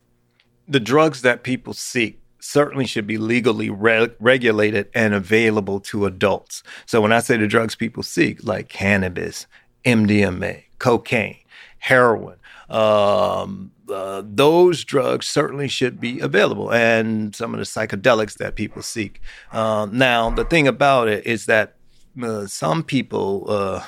[0.67, 6.61] the drugs that people seek certainly should be legally re- regulated and available to adults.
[6.85, 9.47] So when I say the drugs people seek, like cannabis,
[9.85, 11.37] MDMA, cocaine,
[11.79, 12.37] heroin,
[12.69, 18.81] um, uh, those drugs certainly should be available, and some of the psychedelics that people
[18.81, 19.21] seek.
[19.53, 21.75] Um, now, the thing about it is that
[22.21, 23.45] uh, some people.
[23.47, 23.83] Uh,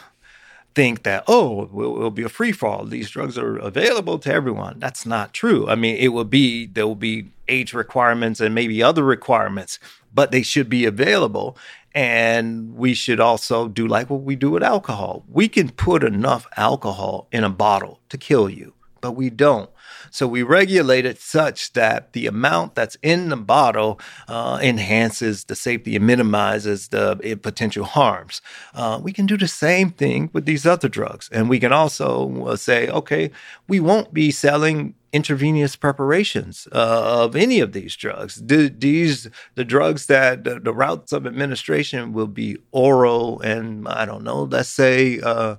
[0.80, 4.80] think that oh it will, be a free fall these drugs are available to everyone.
[4.80, 5.68] That's not true.
[5.68, 9.78] I mean it will be there will be age requirements and maybe other requirements
[10.14, 11.58] but they should be available.
[11.94, 15.26] And we should also do like what we do with alcohol.
[15.28, 19.70] We can put enough alcohol in a bottle to kill you but we don't
[20.12, 25.56] so we regulate it such that the amount that's in the bottle uh, enhances the
[25.56, 28.42] safety and minimizes the uh, potential harms.
[28.74, 31.30] Uh, we can do the same thing with these other drugs.
[31.32, 33.32] And we can also uh, say, okay,
[33.68, 38.36] we won't be selling intravenous preparations uh, of any of these drugs.
[38.36, 44.06] The, these the drugs that the, the routes of administration will be oral and I
[44.06, 45.56] don't know, let's say uh,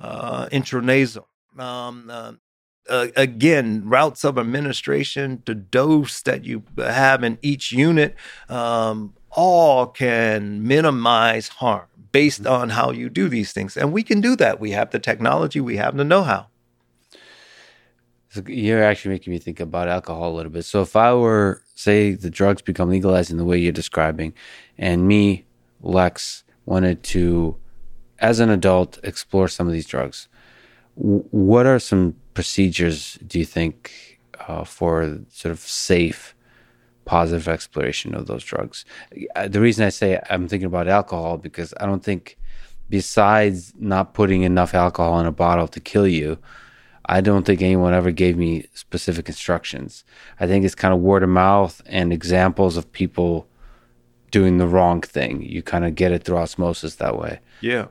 [0.00, 1.24] uh, intranasal.
[1.58, 2.40] Um,
[2.88, 8.14] uh, again, routes of administration, the dose that you have in each unit,
[8.48, 13.76] um, all can minimize harm based on how you do these things.
[13.76, 14.60] And we can do that.
[14.60, 16.46] We have the technology, we have the know how.
[18.28, 20.64] So you're actually making me think about alcohol a little bit.
[20.64, 24.34] So if I were, say, the drugs become legalized in the way you're describing,
[24.76, 25.44] and me,
[25.80, 27.56] Lex, wanted to,
[28.18, 30.28] as an adult, explore some of these drugs,
[30.96, 36.34] what are some procedures do you think uh, for sort of safe,
[37.04, 38.84] positive exploration of those drugs?
[39.34, 42.36] Uh, The reason I say I'm thinking about alcohol because I don't think,
[42.90, 46.38] besides not putting enough alcohol in a bottle to kill you,
[47.06, 50.04] I don't think anyone ever gave me specific instructions.
[50.40, 53.46] I think it's kind of word of mouth and examples of people
[54.30, 55.42] doing the wrong thing.
[55.42, 57.40] You kind of get it through osmosis that way.
[57.60, 57.86] Yeah.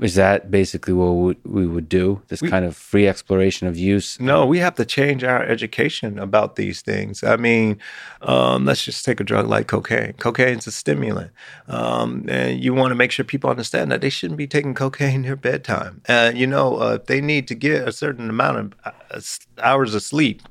[0.00, 2.22] Is that basically what we- we would do?
[2.28, 4.18] This kind of free exploration of use?
[4.18, 7.22] No, we have to change our education about these things.
[7.22, 7.76] I mean,
[8.22, 10.14] um, let's just take a drug like cocaine.
[10.14, 11.32] Cocaine's a stimulant.
[11.68, 15.20] Um, and you want to make sure people understand that they shouldn't be taking cocaine
[15.22, 16.00] near bedtime.
[16.06, 19.20] And, you know, uh, if they need to get a certain amount of uh,
[19.62, 20.42] hours of sleep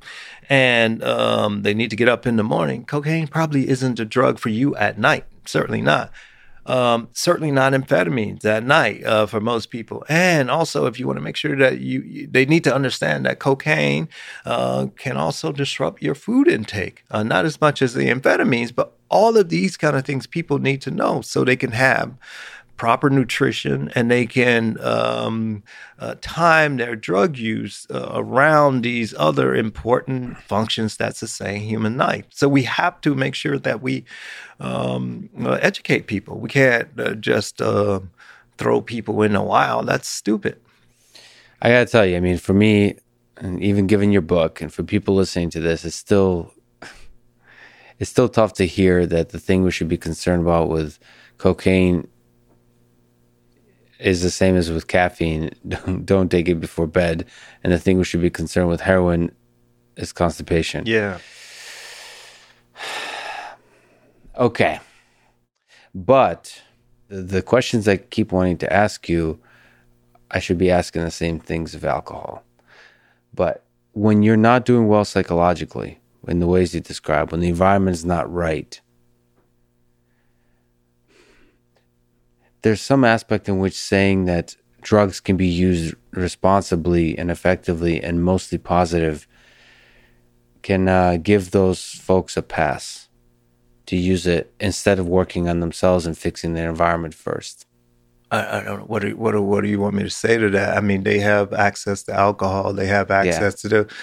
[0.48, 4.38] and um, they need to get up in the morning, cocaine probably isn't a drug
[4.38, 5.26] for you at night.
[5.46, 6.12] Certainly not.
[6.68, 10.04] Um, certainly not amphetamines at night uh, for most people.
[10.10, 13.26] And also, if you want to make sure that you, you- they need to understand
[13.26, 14.10] that cocaine
[14.46, 18.94] uh, can also disrupt your food intake, uh, not as much as the amphetamines, but
[19.10, 22.12] all of these kind of things people need to know so they can have
[22.78, 25.64] proper nutrition and they can um,
[26.00, 32.26] uh, time their drug use uh, around these other important functions that sustain human life.
[32.30, 34.06] So we have to make sure that we
[34.60, 36.40] um, uh, educate people.
[36.40, 38.00] We can't uh, just uh,
[38.58, 39.88] throw people in the wild.
[39.88, 40.60] That's stupid.
[41.62, 42.98] I gotta tell you, I mean, for me,
[43.38, 46.54] and even given your book, and for people listening to this, it's still
[48.00, 51.00] it's still tough to hear that the thing we should be concerned about with
[51.38, 52.08] cocaine
[54.00, 55.52] is the same as with caffeine.
[55.68, 57.26] Don't, don't take it before bed.
[57.64, 59.32] And the thing we should be concerned with heroin
[59.96, 60.86] is constipation.
[60.86, 61.20] Yeah.
[64.40, 64.80] Okay.
[65.96, 66.62] But
[67.08, 69.40] the, the questions I keep wanting to ask you,
[70.30, 72.44] I should be asking the same things of alcohol.
[73.34, 77.96] But when you're not doing well psychologically, in the ways you describe, when the environment
[77.96, 78.80] is not right,
[82.68, 88.22] there's some aspect in which saying that drugs can be used responsibly and effectively and
[88.22, 89.26] mostly positive
[90.64, 93.08] can uh, give those folks a pass
[93.86, 97.66] to use it instead of working on themselves and fixing their environment first.
[98.32, 100.38] I, I don't know what do, what do, what do you want me to say
[100.38, 100.76] to that?
[100.76, 102.74] I mean, they have access to alcohol.
[102.74, 103.70] They have access yeah.
[103.70, 103.96] to the.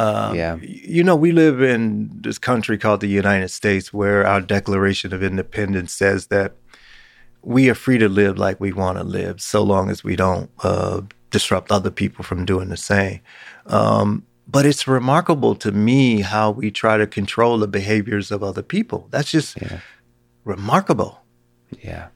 [0.00, 0.54] Um, yeah.
[0.60, 5.24] You know, we live in this country called the United States, where our Declaration of
[5.24, 6.54] Independence says that
[7.42, 10.50] we are free to live like we want to live, so long as we don't
[10.62, 13.20] uh, disrupt other people from doing the same.
[13.66, 18.62] Um, but it's remarkable to me how we try to control the behaviors of other
[18.62, 19.08] people.
[19.10, 19.80] That's just yeah.
[20.44, 21.20] remarkable.
[21.80, 22.08] Yeah.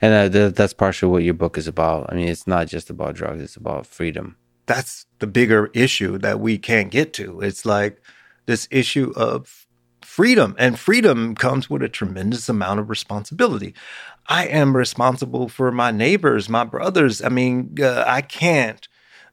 [0.00, 2.10] And uh, th- that's partially what your book is about.
[2.10, 4.36] I mean, it's not just about drugs, it's about freedom.
[4.66, 7.40] That's the bigger issue that we can't get to.
[7.40, 8.00] It's like
[8.46, 9.66] this issue of
[10.00, 13.74] freedom, and freedom comes with a tremendous amount of responsibility.
[14.26, 17.22] I am responsible for my neighbors, my brothers.
[17.22, 18.86] I mean, uh, I can't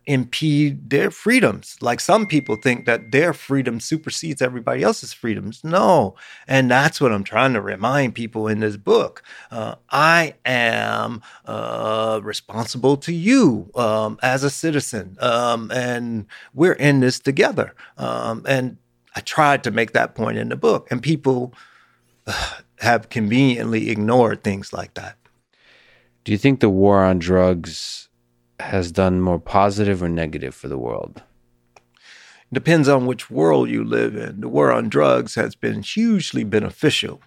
[0.08, 1.78] impede their freedoms.
[1.80, 5.64] Like some people think that their freedom supersedes everybody else's freedoms.
[5.64, 6.16] No.
[6.48, 9.22] And that's what I'm trying to remind people in this book.
[9.52, 15.18] Uh, I am uh, responsible to you um, as a citizen.
[15.20, 17.76] Um, and we're in this together.
[17.98, 18.78] Um, and
[19.16, 20.88] I tried to make that point in the book.
[20.90, 21.54] And people
[22.26, 25.18] uh, have conveniently ignored things like that.
[26.24, 28.10] Do you think the war on drugs
[28.60, 31.24] has done more positive or negative for the world?
[32.54, 34.42] Depends on which world you live in.
[34.42, 37.22] The war on drugs has been hugely beneficial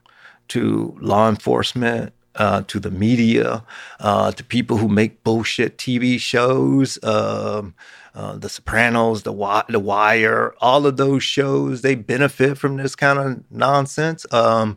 [0.49, 3.65] to law enforcement, uh, to the media,
[4.01, 7.75] uh, to people who make bullshit TV shows, um,
[8.15, 12.95] uh, The Sopranos, the, Wi- the Wire, all of those shows, they benefit from this
[12.95, 14.27] kind of nonsense.
[14.33, 14.77] Um,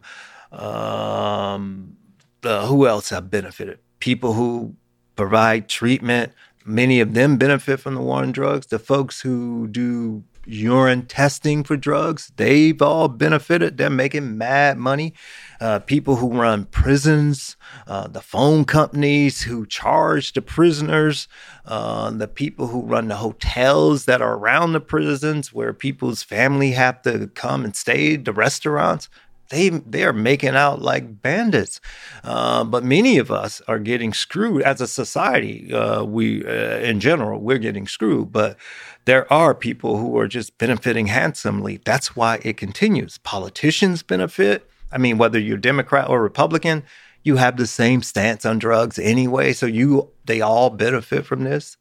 [0.52, 1.98] um,
[2.44, 3.80] who else have benefited?
[4.00, 4.76] People who
[5.16, 6.32] provide treatment
[6.70, 8.68] Many of them benefit from the war on drugs.
[8.68, 13.78] The folks who do urine testing for drugs, they've all benefited.
[13.78, 15.14] They're making mad money.
[15.62, 17.56] Uh, people who run prisons,
[17.88, 21.30] uh, the phone companies who charge the prisoners,
[21.64, 26.72] uh, the people who run the hotels that are around the prisons where people's family
[26.72, 29.08] have to come and stay, the restaurants
[29.50, 31.80] they they are making out like bandits.
[32.24, 35.74] Uh, but many of us are getting screwed as a society.
[35.74, 38.58] Uh, we uh, in general we're getting screwed, but
[39.06, 41.80] there are people who are just benefiting handsomely.
[41.86, 43.18] That's why it continues.
[43.20, 44.70] Politicians benefit.
[44.92, 46.84] I mean, whether you're Democrat or Republican,
[47.24, 49.54] you have the same stance on drugs anyway.
[49.54, 51.78] So you they all benefit from this.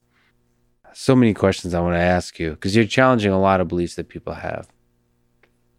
[0.92, 3.96] So many questions I want to ask you because you're challenging a lot of beliefs
[3.96, 4.68] that people have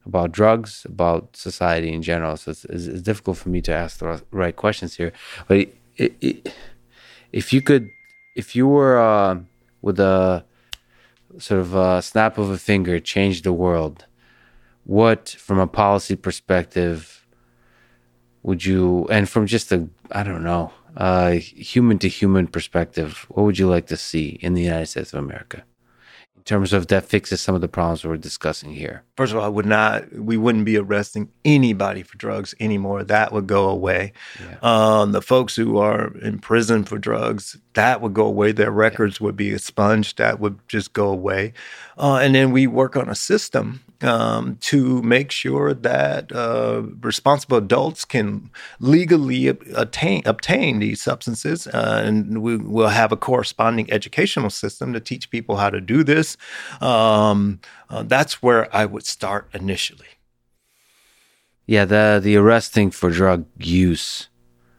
[0.07, 2.37] about drugs, about society in general.
[2.37, 5.11] So it's, it's, difficult for me to ask the right questions here.
[5.47, 6.53] But it, it, it,
[7.31, 7.89] if you could,
[8.35, 9.39] if you were uh,
[9.81, 10.45] with a
[11.37, 14.05] sort of a snap of a finger, change the world,
[14.85, 17.25] what, from a policy perspective,
[18.43, 23.43] would you, and from just a, I don't know, uh, human to human perspective, what
[23.43, 25.63] would you like to see in the United States of America?
[26.47, 29.03] Terms of that fixes some of the problems we're discussing here?
[29.15, 33.03] First of all, I would not, we wouldn't be arresting anybody for drugs anymore.
[33.03, 34.13] That would go away.
[34.39, 34.57] Yeah.
[34.61, 38.53] Um, the folks who are in prison for drugs, that would go away.
[38.53, 39.25] Their records yeah.
[39.25, 40.17] would be expunged.
[40.17, 41.53] That would just go away.
[41.97, 47.57] Uh, and then we work on a system um, to make sure that uh, responsible
[47.57, 54.49] adults can legally obtain obtain these substances, uh, and we will have a corresponding educational
[54.49, 56.37] system to teach people how to do this.
[56.81, 60.07] Um, uh, that's where I would start initially.
[61.65, 64.29] Yeah, the the arresting for drug use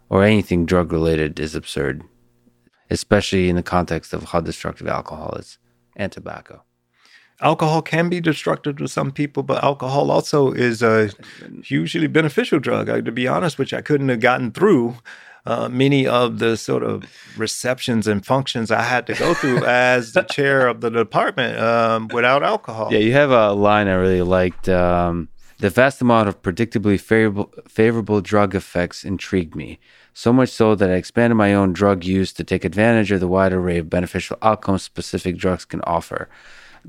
[0.08, 2.02] or anything drug related is absurd,
[2.90, 5.58] especially in the context of how destructive alcohol is
[5.96, 6.62] and tobacco
[7.40, 11.10] alcohol can be destructive to some people, but alcohol also is a
[11.62, 12.88] hugely beneficial drug.
[12.88, 14.96] I, to be honest, which I couldn't have gotten through
[15.46, 17.04] uh, many of the sort of
[17.36, 22.08] receptions and functions I had to go through as the chair of the department um,
[22.12, 22.92] without alcohol.
[22.92, 24.68] Yeah, you have a line I really liked.
[24.68, 25.28] Um,
[25.58, 29.80] the vast amount of predictably favorable, favorable drug effects intrigued me,
[30.12, 33.26] so much so that I expanded my own drug use to take advantage of the
[33.26, 36.28] wide array of beneficial outcomes specific drugs can offer.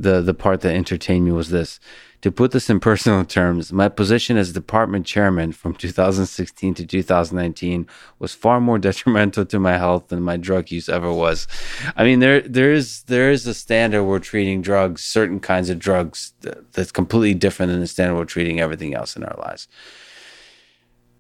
[0.02, 1.80] The, the part that entertained me was this
[2.22, 7.88] to put this in personal terms, my position as department chairman from 2016 to 2019
[8.20, 11.48] was far more detrimental to my health than my drug use ever was.
[11.96, 15.80] I mean, there there is there is a standard we're treating drugs, certain kinds of
[15.80, 16.34] drugs
[16.74, 19.68] that's completely different than the standard we're treating everything else in our lives.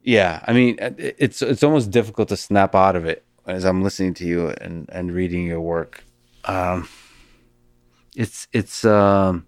[0.04, 4.16] Yeah, I mean, it's it's almost difficult to snap out of it as I'm listening
[4.16, 6.04] to you and and reading your work.
[6.44, 6.90] Um,
[8.16, 9.46] it's it's um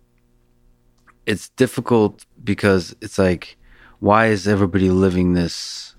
[1.25, 3.57] it's difficult because it's like,
[3.99, 5.95] why is everybody living this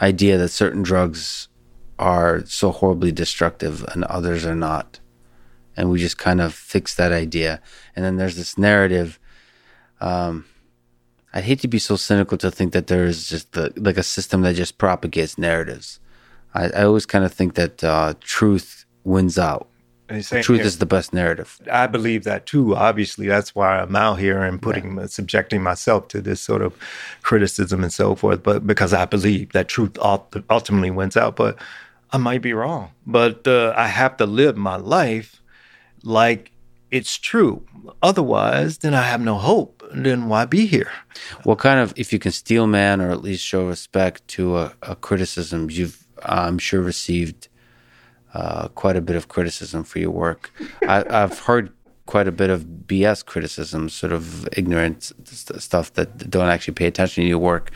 [0.00, 1.48] idea that certain drugs
[1.98, 5.00] are so horribly destructive and others are not?
[5.76, 7.60] And we just kind of fix that idea.
[7.96, 9.18] And then there's this narrative.
[10.00, 10.44] Um,
[11.32, 14.04] I'd hate to be so cynical to think that there is just the, like a
[14.04, 15.98] system that just propagates narratives.
[16.54, 19.68] I, I always kind of think that uh, truth wins out
[20.08, 21.60] truth is the best narrative.
[21.70, 22.76] I believe that too.
[22.76, 25.10] Obviously, that's why I'm out here and putting, right.
[25.10, 26.76] subjecting myself to this sort of
[27.22, 28.42] criticism and so forth.
[28.42, 31.58] But because I believe that truth ultimately wins out, but
[32.12, 32.90] I might be wrong.
[33.06, 35.42] But uh, I have to live my life
[36.02, 36.52] like
[36.90, 37.66] it's true.
[38.02, 39.82] Otherwise, then I have no hope.
[39.92, 40.92] Then why be here?
[41.42, 44.74] What kind of, if you can steel man or at least show respect to a,
[44.82, 47.48] a criticism you've, I'm sure, received
[48.34, 50.50] uh, quite a bit of criticism for your work.
[50.82, 51.72] I, have heard
[52.06, 56.86] quite a bit of BS criticism, sort of ignorant st- stuff that don't actually pay
[56.86, 57.70] attention to your work.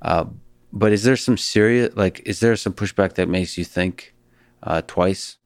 [0.00, 0.24] Uh,
[0.72, 4.14] but is there some serious, like, is there some pushback that makes you think
[4.62, 5.36] uh, twice?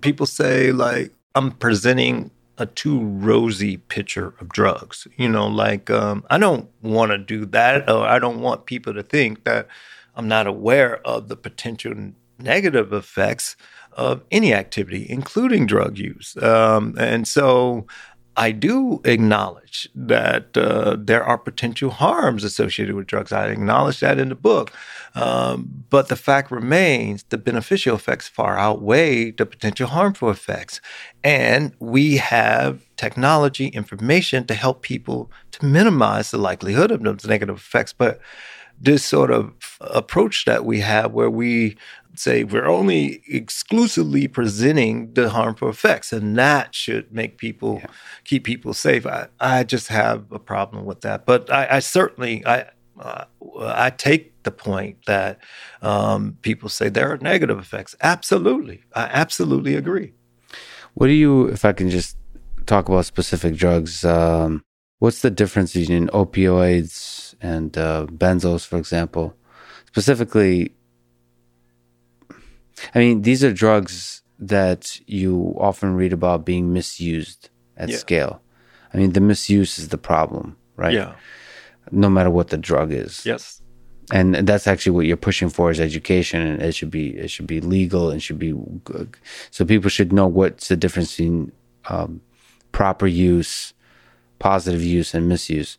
[0.00, 5.06] People say, like, I'm presenting a too rosy picture of drugs.
[5.16, 8.94] You know, like, um, I don't want to do that, or I don't want people
[8.94, 9.68] to think that
[10.14, 13.56] I'm not aware of the potential negative effects
[13.98, 16.36] of any activity, including drug use.
[16.40, 17.86] Um, and so
[18.36, 23.32] I do acknowledge that uh, there are potential harms associated with drugs.
[23.32, 24.72] I acknowledge that in the book.
[25.16, 30.80] Um, but the fact remains the beneficial effects far outweigh the potential harmful effects.
[31.24, 37.56] And we have technology, information to help people to minimize the likelihood of those negative
[37.56, 37.92] effects.
[37.92, 38.20] But
[38.80, 41.76] this sort of approach that we have where we
[42.18, 47.86] say we're only exclusively presenting the harmful effects, and that should make people yeah.
[48.24, 49.06] keep people safe.
[49.06, 52.66] I, I just have a problem with that, but I, I certainly I
[53.00, 53.24] uh,
[53.60, 55.38] I take the point that
[55.82, 57.94] um, people say there are negative effects.
[58.00, 60.12] Absolutely, I absolutely agree.
[60.94, 62.16] What do you, if I can just
[62.66, 64.04] talk about specific drugs?
[64.04, 64.64] Um,
[64.98, 69.34] what's the difference between opioids and uh, benzos, for example?
[69.86, 70.72] Specifically,
[72.94, 77.96] I mean, these are drugs that you often read about being misused at yeah.
[77.96, 78.42] scale.
[78.92, 80.94] I mean, the misuse is the problem, right?
[80.94, 81.14] Yeah.
[81.90, 83.24] No matter what the drug is.
[83.26, 83.60] Yes.
[84.10, 87.46] And that's actually what you're pushing for is education, and it should be it should
[87.46, 88.54] be legal and should be
[88.84, 89.16] good.
[89.50, 91.52] so people should know what's the difference between
[91.90, 92.22] um,
[92.72, 93.74] proper use,
[94.38, 95.76] positive use, and misuse.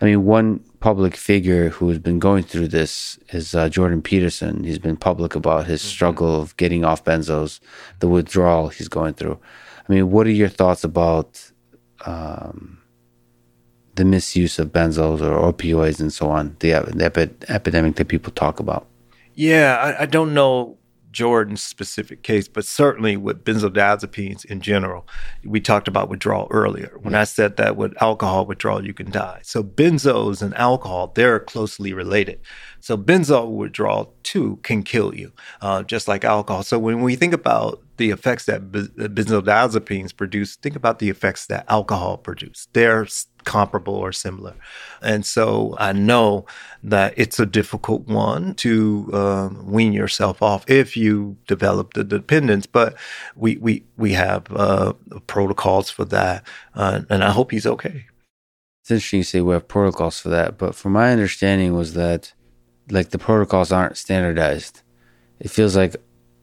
[0.00, 4.64] I mean, one public figure who has been going through this is uh, Jordan Peterson.
[4.64, 5.88] He's been public about his mm-hmm.
[5.88, 7.60] struggle of getting off benzos,
[8.00, 9.38] the withdrawal he's going through.
[9.88, 11.52] I mean, what are your thoughts about
[12.04, 12.82] um,
[13.94, 18.32] the misuse of benzos or opioids and so on, the, the epi- epidemic that people
[18.32, 18.88] talk about?
[19.34, 20.78] Yeah, I, I don't know
[21.12, 25.06] Jordan's specific case, but certainly with benzodiazepines in general.
[25.44, 26.98] We talked about withdrawal earlier.
[27.00, 29.40] When I said that with alcohol withdrawal, you can die.
[29.42, 32.40] So benzos and alcohol, they're closely related.
[32.80, 36.62] So benzo withdrawal too can kill you, uh, just like alcohol.
[36.62, 41.64] So when we think about the effects that benzodiazepines produce, think about the effects that
[41.68, 42.66] alcohol produce.
[42.72, 43.06] They're
[43.44, 44.54] comparable or similar.
[45.00, 46.46] And so I know
[46.82, 52.66] that it's a difficult one to um, wean yourself off if you develop the dependence.
[52.66, 52.94] But
[53.36, 54.94] we we we have uh,
[55.26, 58.06] protocols for that, uh, and I hope he's okay.
[58.82, 62.32] It's interesting you say we have protocols for that, but from my understanding was that
[62.90, 64.82] like the protocols aren't standardized.
[65.38, 65.96] It feels like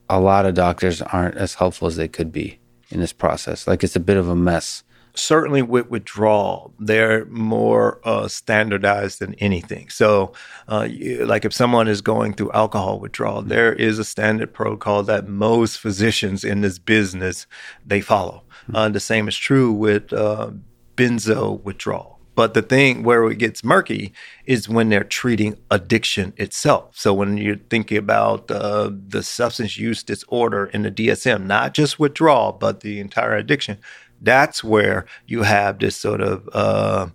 [0.09, 3.67] a lot of doctors aren't as helpful as they could be in this process.
[3.67, 4.83] Like it's a bit of a mess
[5.13, 9.89] certainly with withdrawal, they're more uh, standardized than anything.
[9.89, 10.33] So,
[10.67, 15.03] uh, you, like if someone is going through alcohol withdrawal, there is a standard protocol
[15.03, 17.47] that most physicians in this business
[17.85, 18.43] they follow.
[18.63, 18.75] Mm-hmm.
[18.75, 20.51] Uh, the same is true with uh,
[20.95, 22.19] benzo withdrawal.
[22.39, 24.13] But the thing where it gets murky
[24.45, 26.95] is when they're treating addiction itself.
[26.95, 31.99] So when you're thinking about uh, the substance use disorder in the DSM, not just
[31.99, 33.77] withdrawal, but the entire addiction,
[34.21, 37.07] that's where you have this sort of uh,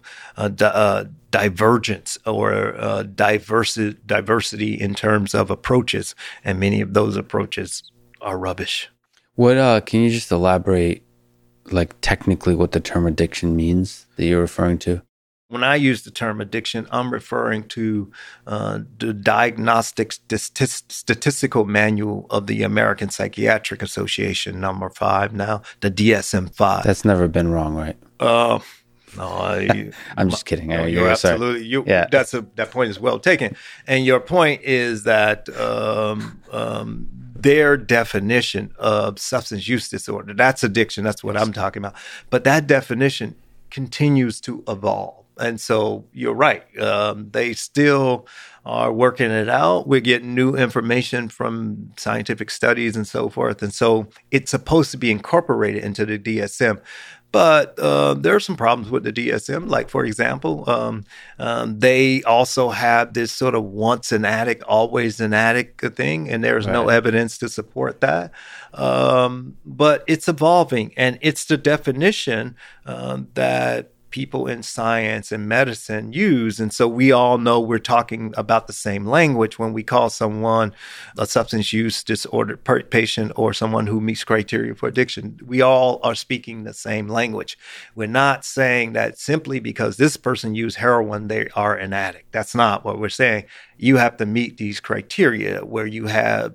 [0.49, 7.17] di- uh, divergence or uh, diversity, diversity in terms of approaches, and many of those
[7.17, 7.83] approaches
[8.21, 8.89] are rubbish.
[9.35, 11.05] What uh, can you just elaborate,
[11.71, 15.03] like technically, what the term addiction means that you're referring to?
[15.49, 18.11] When I use the term addiction, I'm referring to
[18.47, 26.55] uh, the Diagnostic Statistical Manual of the American Psychiatric Association, number five now, the DSM
[26.55, 26.85] 5.
[26.85, 27.97] That's never been wrong, right?
[28.19, 28.59] Uh,
[29.19, 30.69] no, I, am just kidding.
[30.69, 31.67] No, you're, absolutely.
[31.67, 32.07] You, yeah.
[32.11, 33.55] that's a, that point is well taken.
[33.87, 41.05] And your point is that um, um, their definition of substance use disorder, that's addiction.
[41.05, 41.95] That's what I'm talking about.
[42.31, 43.35] But that definition
[43.71, 46.64] continues to evolve and so you're right.
[46.78, 48.26] Um, they still
[48.64, 49.87] are working it out.
[49.87, 53.62] We're getting new information from scientific studies and so forth.
[53.62, 56.80] And so it's supposed to be incorporated into the DSM.
[57.35, 59.68] But uh, there are some problems with the DSM.
[59.68, 61.05] Like, for example, um,
[61.41, 66.45] um, they also have this sort of once an addict, always an addict thing, and
[66.45, 66.72] there's right.
[66.72, 68.30] no evidence to support that.
[68.72, 72.55] Um, but it's evolving, and it's the definition
[72.87, 76.61] um, that people in science and medicine use.
[76.61, 80.73] And so we all know we're talking about the same language when we call someone
[81.19, 85.41] a substance use disorder patient or someone who meets criteria for addiction.
[85.45, 87.59] We all are speaking the same language.
[87.97, 92.31] We're not saying that simply because this person used heroin, they are an addict.
[92.31, 93.47] That's not what we're saying.
[93.77, 96.55] You have to meet these criteria where you have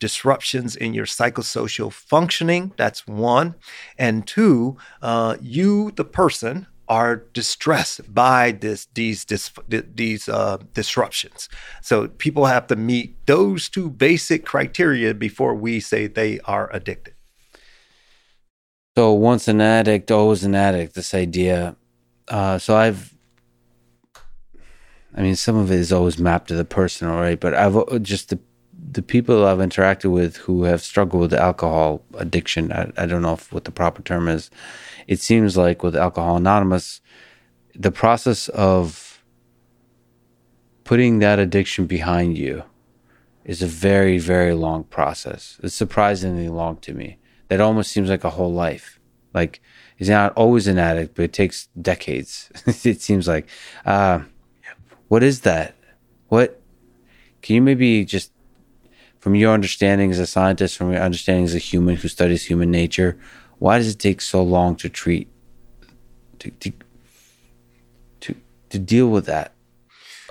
[0.00, 2.72] disruptions in your psychosocial functioning.
[2.76, 3.54] That's one.
[3.96, 11.48] And two, uh, you, the person, are distressed by this these dis, these uh, disruptions.
[11.82, 17.14] So people have to meet those two basic criteria before we say they are addicted.
[18.96, 20.94] So once an addict, always an addict.
[20.94, 21.76] This idea.
[22.28, 23.14] Uh, so I've,
[25.14, 27.38] I mean, some of it is always mapped to the person, right?
[27.38, 28.38] But I've just the
[28.92, 32.72] the people I've interacted with who have struggled with alcohol addiction.
[32.72, 34.50] I, I don't know if, what the proper term is
[35.06, 37.00] it seems like with Alcohol Anonymous,
[37.74, 39.22] the process of
[40.84, 42.62] putting that addiction behind you
[43.44, 45.58] is a very, very long process.
[45.62, 47.18] It's surprisingly long to me.
[47.48, 48.98] That almost seems like a whole life.
[49.32, 49.60] Like
[49.96, 52.50] he's not always an addict, but it takes decades.
[52.84, 53.48] it seems like.
[53.84, 54.20] Uh,
[55.08, 55.76] what is that?
[56.28, 56.60] What
[57.42, 58.32] can you maybe just,
[59.20, 62.72] from your understanding as a scientist, from your understanding as a human who studies human
[62.72, 63.16] nature,
[63.58, 65.28] why does it take so long to treat
[66.38, 66.72] to to
[68.20, 68.34] to,
[68.70, 69.52] to deal with that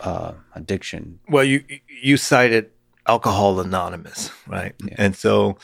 [0.01, 1.19] uh, addiction?
[1.29, 2.71] Well, you you cited
[3.07, 4.73] Alcohol Anonymous, right?
[4.83, 4.95] Yeah.
[4.97, 5.57] And so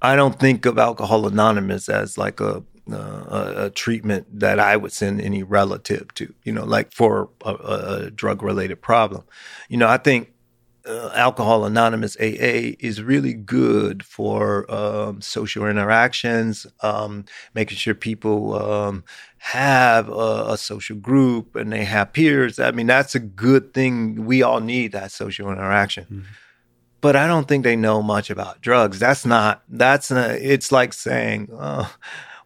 [0.00, 4.92] I don't think of Alcohol Anonymous as like a uh, a, treatment that I would
[4.92, 9.24] send any relative to, you know, like for a, a drug related problem.
[9.68, 10.32] You know, I think
[10.88, 18.54] uh, Alcohol Anonymous AA is really good for um, social interactions, um, making sure people
[18.54, 19.04] um,
[19.38, 22.58] have a, a, social group and they have peers.
[22.58, 24.24] I mean, that's a good thing.
[24.24, 26.04] We all need that social interaction.
[26.04, 26.20] Mm-hmm.
[27.00, 28.98] But I don't think they know much about drugs.
[28.98, 31.94] That's not, that's, not, it's like saying, oh,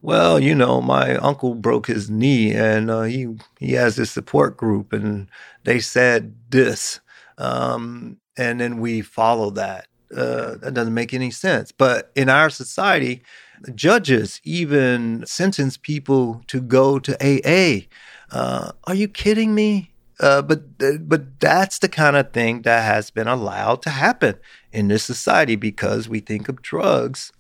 [0.03, 3.29] well, you know, my uncle broke his knee and uh, he,
[3.61, 5.29] he has this support group and
[5.65, 7.01] they said this.
[7.39, 9.87] Um, and then we follow that.
[10.15, 11.73] Uh, that doesn't make any sense.
[11.73, 13.23] But in our society,
[13.75, 17.87] judges even sentence people to go to AA.
[18.31, 19.91] Uh, are you kidding me?
[20.21, 20.63] Uh, but
[21.09, 24.37] but that's the kind of thing that has been allowed to happen
[24.71, 27.33] in this society because we think of drugs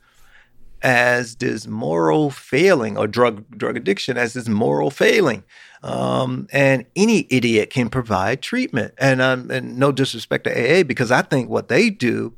[0.82, 5.44] as this moral failing or drug drug addiction as this moral failing.
[5.82, 8.94] Um, and any idiot can provide treatment.
[8.98, 12.34] And, um, and no disrespect to AA, because I think what they do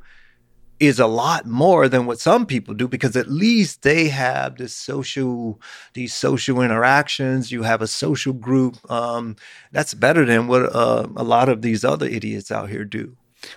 [0.79, 4.75] is a lot more than what some people do because at least they have this
[4.75, 5.59] social
[5.93, 9.37] these social interactions you have a social group um,
[9.71, 13.15] that's better than what uh, a lot of these other idiots out here do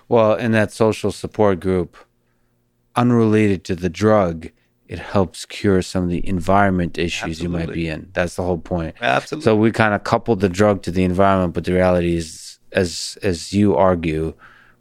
[0.08, 1.96] well in that social support group
[2.94, 4.50] unrelated to the drug
[4.88, 8.08] it helps cure some of the environment issues you might be in.
[8.14, 8.94] That's the whole point.
[9.00, 9.44] Absolutely.
[9.44, 13.18] So we kind of coupled the drug to the environment, but the reality is, as
[13.22, 14.34] as you argue,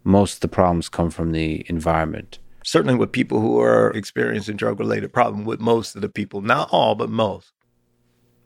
[0.04, 2.38] most of the problems come from the environment.
[2.64, 6.68] certainly with people who are experiencing drug related problem with most of the people not
[6.70, 7.52] all but most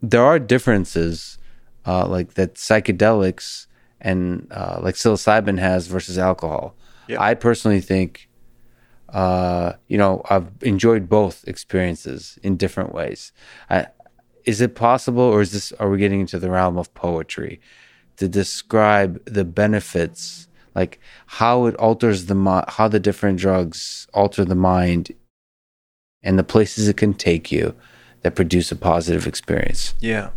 [0.02, 1.38] There are differences,
[1.86, 3.66] uh, like that psychedelics
[4.00, 6.74] and uh, like psilocybin has versus alcohol.
[7.08, 7.22] Yeah.
[7.22, 8.28] I personally think,
[9.12, 13.32] uh, you know, I've enjoyed both experiences in different ways.
[13.68, 13.86] I,
[14.44, 15.72] is it possible, or is this?
[15.72, 17.60] Are we getting into the realm of poetry
[18.16, 24.54] to describe the benefits, like how it alters the how the different drugs alter the
[24.54, 25.12] mind,
[26.22, 27.74] and the places it can take you
[28.22, 29.94] that produce a positive experience?
[30.00, 30.30] yeah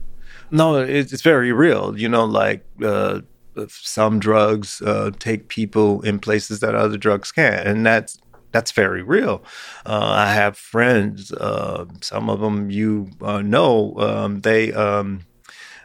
[0.51, 3.19] no it's, very real you know like uh,
[3.67, 8.19] some drugs uh, take people in places that other drugs can't and that's
[8.55, 9.43] that's very real.
[9.85, 15.25] Uh, I have friends, uh, some of them you uh, know, um, they um,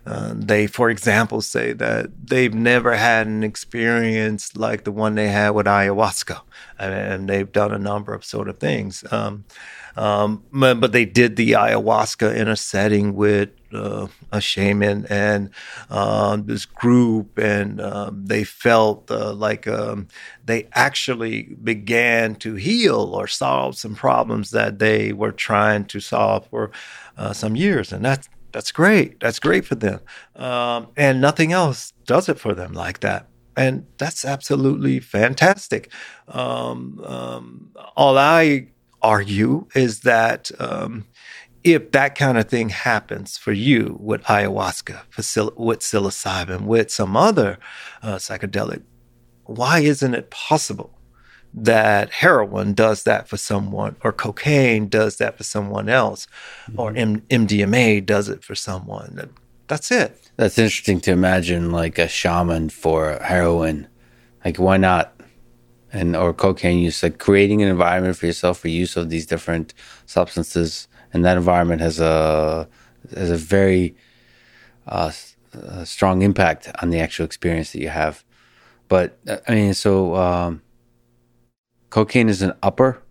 [0.06, 5.28] uh, they, for example, say that they've never had an experience like the one they
[5.28, 6.40] had with ayahuasca,
[6.78, 9.04] and they've done a number of sort of things.
[9.10, 9.44] Um,
[9.96, 15.50] um, but, but they did the ayahuasca in a setting with uh, a shaman and
[15.90, 20.08] um, this group, and um, they felt uh, like um,
[20.44, 26.46] they actually began to heal or solve some problems that they were trying to solve
[26.48, 26.70] for
[27.16, 29.20] uh, some years, and that's that's great.
[29.20, 30.00] That's great for them.
[30.36, 33.26] Um, and nothing else does it for them like that.
[33.56, 35.92] And that's absolutely fantastic.
[36.28, 38.68] Um, um, all I
[39.02, 40.50] argue is that
[41.62, 47.16] if that kind of thing happens for you with ayahuasca, for, with psilocybin, with some
[47.16, 47.58] other
[48.02, 48.82] uh, psychedelic,
[49.44, 50.98] why isn't it possible
[51.52, 56.26] that heroin does that for someone, or cocaine does that for someone else,
[56.66, 56.80] mm-hmm.
[56.80, 59.30] or M- MDMA does it for someone.
[59.66, 60.30] That's it.
[60.36, 63.88] That's interesting to imagine, like a shaman for heroin.
[64.44, 65.14] Like, why not?
[65.92, 69.74] And or cocaine use, like creating an environment for yourself for use of these different
[70.06, 72.68] substances, and that environment has a
[73.14, 73.96] has a very
[74.86, 75.12] uh,
[75.52, 78.24] a strong impact on the actual experience that you have.
[78.88, 80.14] But I mean, so.
[80.16, 80.62] Um,
[81.90, 83.02] cocaine is an upper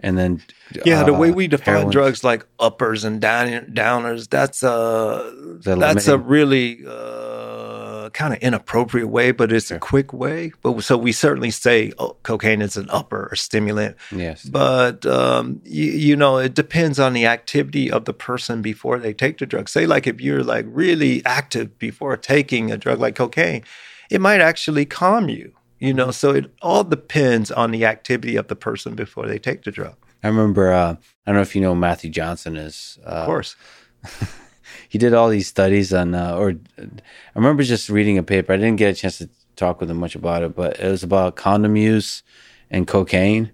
[0.00, 0.42] and then
[0.84, 1.92] yeah uh, the way we define heroin.
[1.92, 5.32] drugs like uppers and down, downers that's a
[5.62, 6.90] that that's a really uh,
[8.10, 9.76] kind of inappropriate way but it's sure.
[9.76, 10.52] a quick way.
[10.62, 13.96] But so we certainly say oh, cocaine is an upper or stimulant.
[14.10, 14.44] Yes.
[14.44, 19.12] But um, you, you know it depends on the activity of the person before they
[19.12, 19.68] take the drug.
[19.68, 23.64] Say like if you're like really active before taking a drug like cocaine
[24.10, 26.10] it might actually calm you you know?
[26.10, 29.96] So it all depends on the activity of the person before they take the drug.
[30.22, 30.96] I remember uh, i
[31.26, 33.56] don't know if you know matthew johnson is uh, of course
[34.94, 38.56] he did all these studies on uh, or i remember just reading a paper i
[38.56, 41.34] didn't get a chance to talk with him much about it but it was about
[41.34, 42.22] condom use
[42.70, 43.50] and cocaine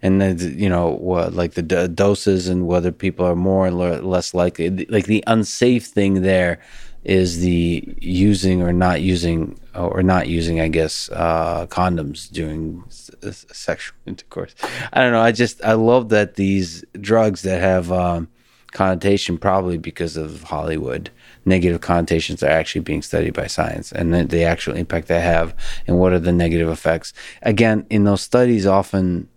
[0.00, 3.72] and then, you know what like the d- doses and whether people are more or
[3.72, 6.60] less likely like the unsafe thing there
[7.02, 13.46] is the using or not using or not using, I guess, uh, condoms during s-
[13.52, 14.54] sexual intercourse.
[14.92, 15.20] I don't know.
[15.20, 18.28] I just I love that these drugs that have um,
[18.76, 21.10] connotation, probably because of Hollywood,
[21.46, 25.54] negative connotations are actually being studied by science, and the, the actual impact they have,
[25.86, 27.14] and what are the negative effects.
[27.42, 29.28] Again, in those studies, often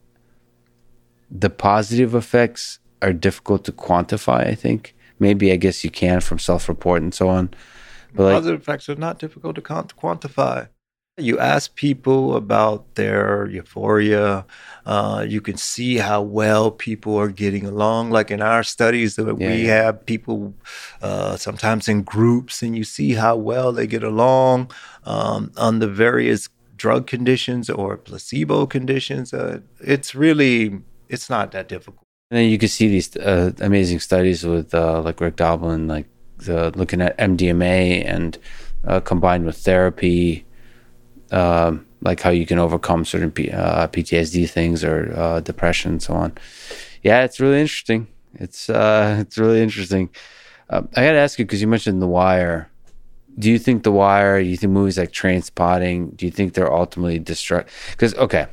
[1.31, 4.45] the positive effects are difficult to quantify.
[4.45, 7.49] I think maybe I guess you can from self-report and so on.
[8.13, 10.67] But positive like, effects are not difficult to quantify.
[11.19, 14.45] You ask people about their euphoria.
[14.85, 18.11] Uh, you can see how well people are getting along.
[18.11, 19.83] Like in our studies, that yeah, we yeah.
[19.83, 20.53] have people
[21.01, 24.71] uh, sometimes in groups, and you see how well they get along
[25.05, 29.33] um, on the various drug conditions or placebo conditions.
[29.33, 32.03] Uh, it's really it's not that difficult.
[32.31, 36.07] And then you can see these uh, amazing studies with uh, like Rick Doblin, like
[36.37, 38.37] the, looking at MDMA and
[38.85, 40.45] uh, combined with therapy,
[41.31, 46.01] uh, like how you can overcome certain P- uh, PTSD things or uh, depression and
[46.01, 46.33] so on.
[47.03, 48.07] Yeah, it's really interesting.
[48.35, 50.09] It's it's really interesting.
[50.69, 52.69] I got to ask you because you mentioned The Wire.
[53.39, 54.41] Do you think The Wire?
[54.41, 56.15] Do you think movies like Trainspotting?
[56.15, 57.69] Do you think they're ultimately destruct?
[57.91, 58.47] Because okay,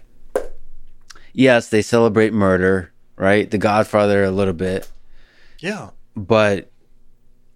[1.32, 3.50] yes, they celebrate murder right?
[3.50, 4.88] The Godfather a little bit.
[5.58, 5.90] Yeah.
[6.14, 6.70] But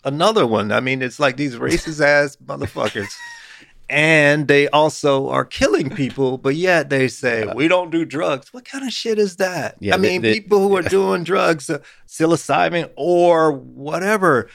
[0.05, 0.73] another one.
[0.73, 3.12] I mean, it's like these racist ass motherfuckers.
[3.91, 8.55] And they also are killing people, but yet they say we don't do drugs.
[8.55, 9.76] What kind of shit is that?
[9.80, 14.49] Yeah, I mean, they- people who are doing drugs, uh, psilocybin or whatever.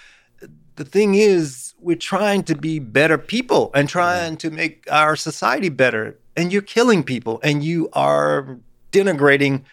[0.77, 5.69] The thing is, we're trying to be better people and trying to make our society
[5.69, 8.57] better, and you're killing people, and you are
[8.91, 9.63] denigrating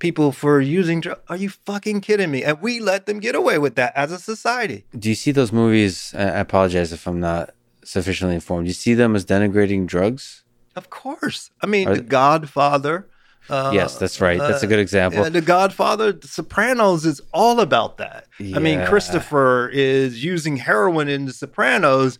[0.00, 1.20] people for using drugs.
[1.28, 2.42] Are you fucking kidding me?
[2.42, 4.86] And we let them get away with that as a society.
[4.98, 6.14] Do you see those movies?
[6.16, 7.50] I apologize if I'm not
[7.90, 8.66] sufficiently informed.
[8.66, 10.44] You see them as denigrating drugs?
[10.76, 11.50] Of course.
[11.62, 13.08] I mean, Are The th- Godfather.
[13.48, 14.38] Uh, yes, that's right.
[14.38, 15.22] That's a good example.
[15.24, 18.26] yeah, the Godfather, The Sopranos is all about that.
[18.38, 18.86] I mean, Yeah.
[18.86, 22.18] Christopher is using heroin in The Sopranos,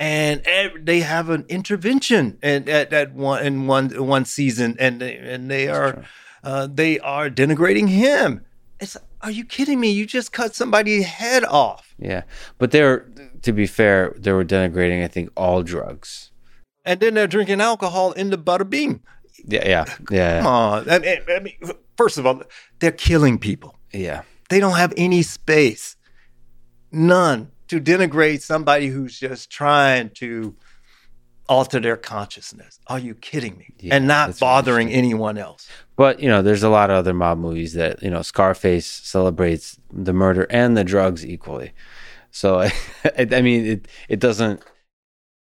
[0.00, 5.00] and ev- they have an intervention and at, at one in one one season, and
[5.00, 6.02] they, and they are
[6.42, 8.44] uh, they are denigrating him.
[8.80, 9.92] It's are you kidding me?
[9.92, 12.22] You just cut somebody's head off, Yeah,
[12.58, 13.06] but they're
[13.42, 15.02] to be fair, they were denigrating.
[15.04, 16.30] I think all drugs.
[16.84, 19.00] and then they're drinking alcohol in the Bada Bing.
[19.46, 20.90] Yeah, yeah, yeah, Come on.
[20.90, 21.54] I mean, I mean,
[21.96, 22.42] first of all,
[22.80, 23.76] they're killing people.
[23.92, 24.22] yeah.
[24.48, 25.96] They don't have any space,
[26.90, 30.54] none, to denigrate somebody who's just trying to
[31.52, 32.80] alter their consciousness.
[32.86, 33.74] Are you kidding me?
[33.78, 35.68] Yeah, and not bothering anyone else.
[35.96, 39.78] But you know, there's a lot of other mob movies that you know Scarface celebrates
[39.92, 41.72] the murder and the drugs equally.
[42.30, 42.72] So I,
[43.30, 44.62] I mean, it it doesn't.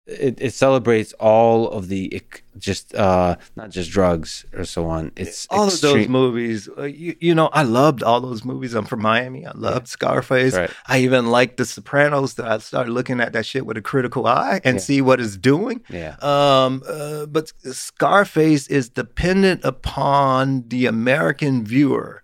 [0.07, 2.21] It, it celebrates all of the
[2.59, 5.11] just uh not just drugs or so on.
[5.15, 8.75] It's all of those movies, uh, you, you know, I loved all those movies.
[8.75, 9.45] I'm from Miami.
[9.47, 10.53] I loved Scarface.
[10.53, 10.69] Right.
[10.87, 12.35] I even liked The Sopranos.
[12.35, 14.81] That I started looking at that shit with a critical eye and Yeah.
[14.81, 15.81] see what it's doing.
[15.89, 22.21] Yeah, Um, uh, but Scarface is dependent upon the American viewer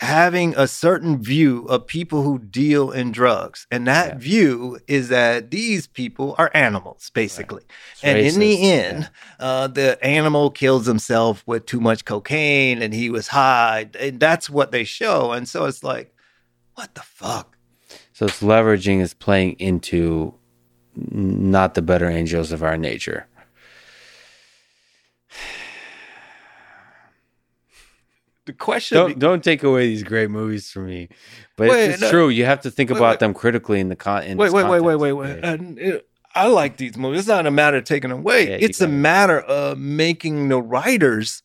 [0.00, 4.18] having a certain view of people who deal in drugs, and that Yeah.
[4.18, 7.62] view is that these people are animals, basically.
[8.02, 13.10] And in the end, uh, the animal kills himself with too much cocaine, and he
[13.10, 15.32] was high, and that's what they show.
[15.32, 16.14] And so it's like,
[16.74, 17.56] what the fuck?
[18.12, 20.34] so it's leveraging is playing into
[20.94, 23.26] not the better angels of our nature.
[28.50, 28.96] The question.
[28.96, 31.08] Don't don't take away these great movies from me,
[31.56, 32.10] but Wait, it's, no.
[32.10, 32.28] true.
[32.28, 33.20] You have to think Wait, about wait.
[33.20, 34.24] them critically in the con.
[34.24, 35.38] In wait, wait, wait, wait, wait, wait.
[35.78, 35.98] Yeah.
[36.34, 37.20] I like these movies.
[37.20, 38.48] It's not a matter of taking them away.
[38.48, 38.88] Yeah, it's a it.
[38.88, 41.44] matter of making the writers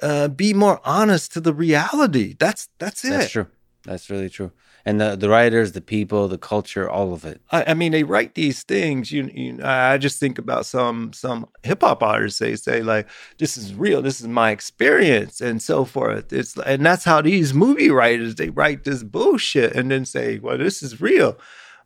[0.00, 2.36] uh, be more honest to the reality.
[2.38, 3.10] That's that's it.
[3.10, 3.46] That's true.
[3.84, 4.52] That's really true.
[4.86, 7.40] And the the writers, the people, the culture, all of it.
[7.50, 9.10] I, I mean, they write these things.
[9.10, 12.38] You, you I just think about some some hip hop artists.
[12.38, 13.08] They say like,
[13.38, 14.00] "This is real.
[14.00, 16.32] This is my experience," and so forth.
[16.32, 20.56] It's and that's how these movie writers they write this bullshit and then say, "Well,
[20.56, 21.36] this is real."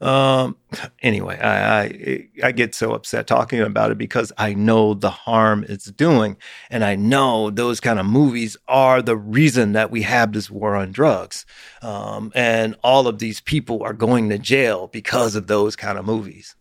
[0.01, 0.57] Um.
[1.03, 5.67] Anyway, I, I I get so upset talking about it because I know the harm
[5.69, 6.39] it's doing,
[6.71, 10.75] and I know those kind of movies are the reason that we have this war
[10.75, 11.45] on drugs.
[11.83, 16.07] Um, and all of these people are going to jail because of those kind of
[16.07, 16.55] movies.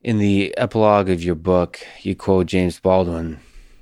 [0.00, 3.38] In the epilogue of your book, you quote James Baldwin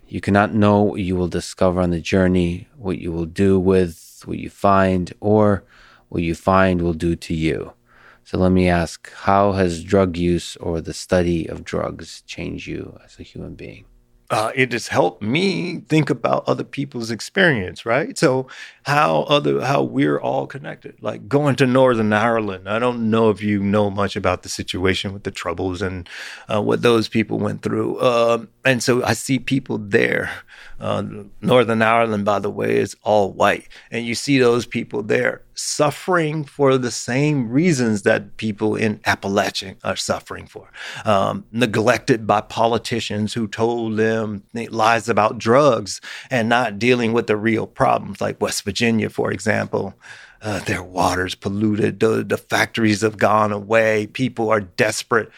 [0.08, 4.22] You cannot know what you will discover on the journey, what you will do with
[4.24, 5.64] what you find, or
[6.08, 7.72] what you find will do to you.
[8.24, 12.98] So let me ask how has drug use or the study of drugs changed you
[13.04, 13.84] as a human being?
[14.30, 18.16] uh, it has helped me think about other people's experience, right?
[18.16, 18.46] So
[18.84, 20.94] how other how we're all connected.
[21.00, 22.68] Like going to Northern Ireland.
[22.68, 26.08] I don't know if you know much about the situation with the troubles and
[26.48, 28.00] uh, what those people went through.
[28.00, 30.30] Um, and so I see people there.
[30.78, 31.02] Uh,
[31.40, 36.44] Northern Ireland, by the way, is all white, and you see those people there suffering
[36.44, 40.70] for the same reasons that people in Appalachia are suffering for.
[41.04, 47.36] Um, neglected by politicians who told them lies about drugs and not dealing with the
[47.36, 49.94] real problems, like West Virginia, for example.
[50.42, 52.00] Uh, their water's polluted.
[52.00, 54.06] The, the factories have gone away.
[54.06, 55.30] People are desperate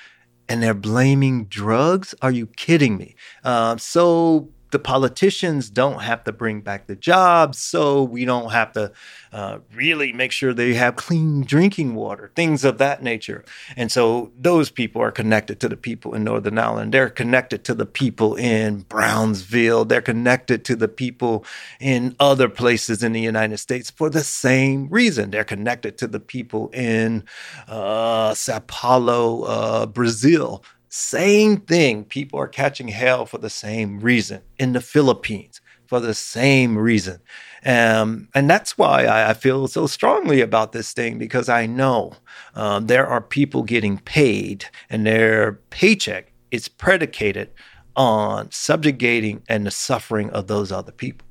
[0.48, 2.14] and they're blaming drugs.
[2.22, 3.16] Are you kidding me?
[3.42, 8.72] Um, so the politicians don't have to bring back the jobs, so we don't have
[8.72, 8.90] to
[9.32, 13.44] uh, really make sure they have clean drinking water, things of that nature.
[13.76, 16.92] And so those people are connected to the people in Northern Ireland.
[16.92, 19.84] They're connected to the people in Brownsville.
[19.84, 21.44] They're connected to the people
[21.78, 25.30] in other places in the United States for the same reason.
[25.30, 27.24] They're connected to the people in
[27.68, 30.64] uh, Sao Paulo, uh, Brazil.
[30.94, 32.04] Same thing.
[32.04, 37.18] People are catching hell for the same reason in the Philippines for the same reason.
[37.64, 42.12] Um, and that's why I, I, feel so strongly about this thing because I know
[42.54, 47.48] um, there are people getting paid and their paycheck is predicated
[47.96, 51.26] on subjugating and the suffering of those other people.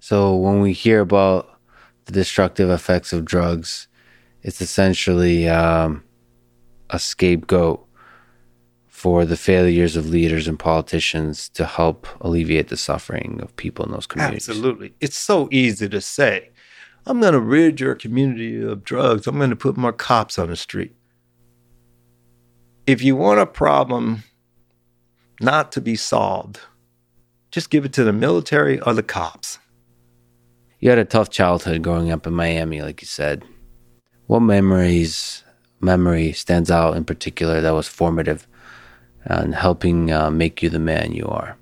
[0.00, 1.60] So when we hear about
[2.06, 3.86] the destructive effects of drugs,
[4.42, 6.02] it's essentially um,
[6.94, 7.84] a scapegoat
[8.86, 13.90] for the failures of leaders and politicians to help alleviate the suffering of people in
[13.90, 14.48] those communities.
[14.48, 14.94] Absolutely.
[15.00, 16.50] It's so easy to say,
[17.04, 19.26] I'm going to rid your community of drugs.
[19.26, 20.94] I'm going to put more cops on the street.
[22.86, 24.22] If you want a problem
[25.40, 26.60] not to be solved,
[27.50, 29.58] just give it to the military or the cops.
[30.80, 33.44] You had a tough childhood growing up in Miami, like you said.
[34.26, 35.43] What memories,
[35.84, 38.46] memory stands out in particular that was formative
[39.24, 41.56] and helping uh, make you the man you are?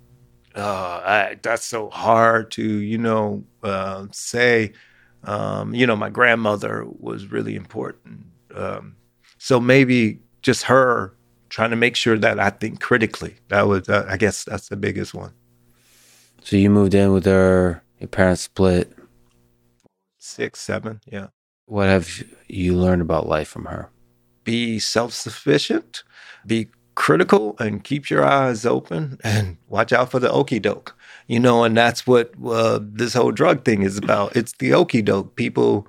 [0.55, 4.73] Uh, I, that's so hard to, you know, uh, say.
[5.25, 8.27] Um, you know, my grandmother was really important.
[8.55, 8.97] Um,
[9.39, 11.15] so maybe just her
[11.49, 13.37] trying to make sure that I think critically.
[13.49, 15.33] That was, uh, I guess, that's the biggest one.
[16.43, 17.83] So you moved in with her.
[18.01, 18.93] Your parents split.
[20.19, 21.29] Six, seven, yeah.
[21.67, 23.92] What have you learned about life from her?
[24.45, 26.03] Be self sufficient,
[26.47, 30.97] be critical, and keep your eyes open and watch out for the okey doke.
[31.27, 34.37] You know, and that's what uh, this whole drug thing is about.
[34.37, 35.37] It's the okey doke.
[35.37, 35.87] People,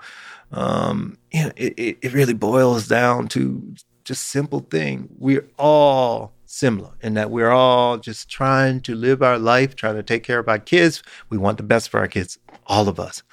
[0.51, 5.09] um, you know, it, it really boils down to just simple thing.
[5.17, 10.03] We're all similar in that we're all just trying to live our life, trying to
[10.03, 11.01] take care of our kids.
[11.29, 12.37] We want the best for our kids,
[12.67, 13.23] all of us.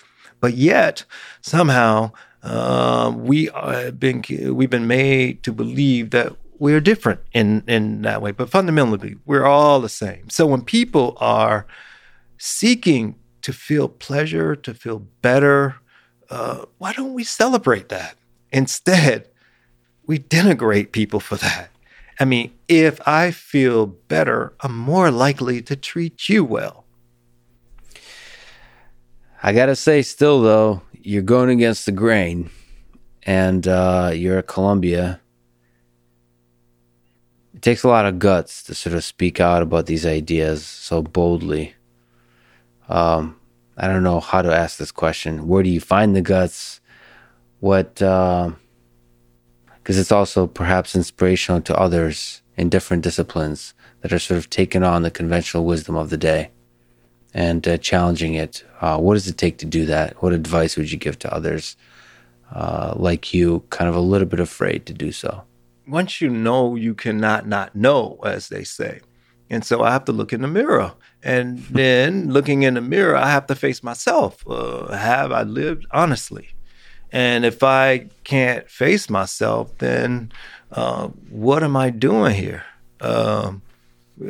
[0.41, 1.05] But yet,
[1.43, 2.13] somehow,
[2.43, 4.23] uh, we have been
[4.55, 8.31] we've been made to believe that we're different in in that way.
[8.33, 10.31] But fundamentally, we're all the same.
[10.31, 11.67] So when people are
[12.39, 15.77] seeking to feel pleasure, to feel better,
[16.31, 18.17] uh, why don't we celebrate that?
[18.53, 19.29] Instead,
[20.07, 21.71] we denigrate people for that.
[22.19, 26.85] I mean, if I feel better, I'm more likely to treat you well.
[29.43, 32.51] I gotta say, still though, you're going against the grain,
[33.23, 35.21] and uh, you're at Columbia.
[37.55, 41.03] It takes a lot of guts to sort of speak out about these ideas so
[41.03, 41.75] boldly.
[42.89, 43.37] Um,
[43.77, 45.47] I don't know how to ask this question.
[45.47, 46.81] Where do you find the guts?
[47.61, 47.95] What?
[47.95, 54.51] Because uh, it's also perhaps inspirational to others in different disciplines that are sort of
[54.51, 56.51] taking on the conventional wisdom of the day
[57.35, 58.65] and uh, challenging it.
[58.81, 60.23] Uh, what does it take to do that?
[60.23, 61.77] What advice would you give to others
[62.55, 65.43] uh, like you, kind of a little bit afraid to do so?
[65.87, 69.01] Once you know, you cannot not know, as they say.
[69.49, 70.93] And so I have to look in the mirror.
[71.23, 74.45] And then looking in the mirror, I have to face myself.
[74.47, 76.51] Uh, have I lived honestly?
[77.13, 80.33] And if I can't face myself, then
[80.71, 82.65] uh, what am I doing here?
[83.01, 83.63] Um,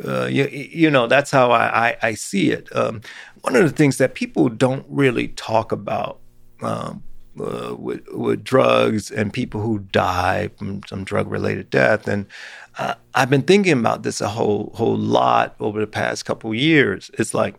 [0.05, 2.73] uh, you, you, know, that's how I, I, I see it.
[2.75, 3.01] Um,
[3.41, 6.19] one of the things that people don't really talk about
[6.61, 7.03] um,
[7.39, 12.07] uh, with, with, drugs and people who die from some drug related death.
[12.07, 12.25] And
[12.77, 17.09] uh, I've been thinking about this a whole whole lot over the past couple years.
[17.17, 17.55] It's like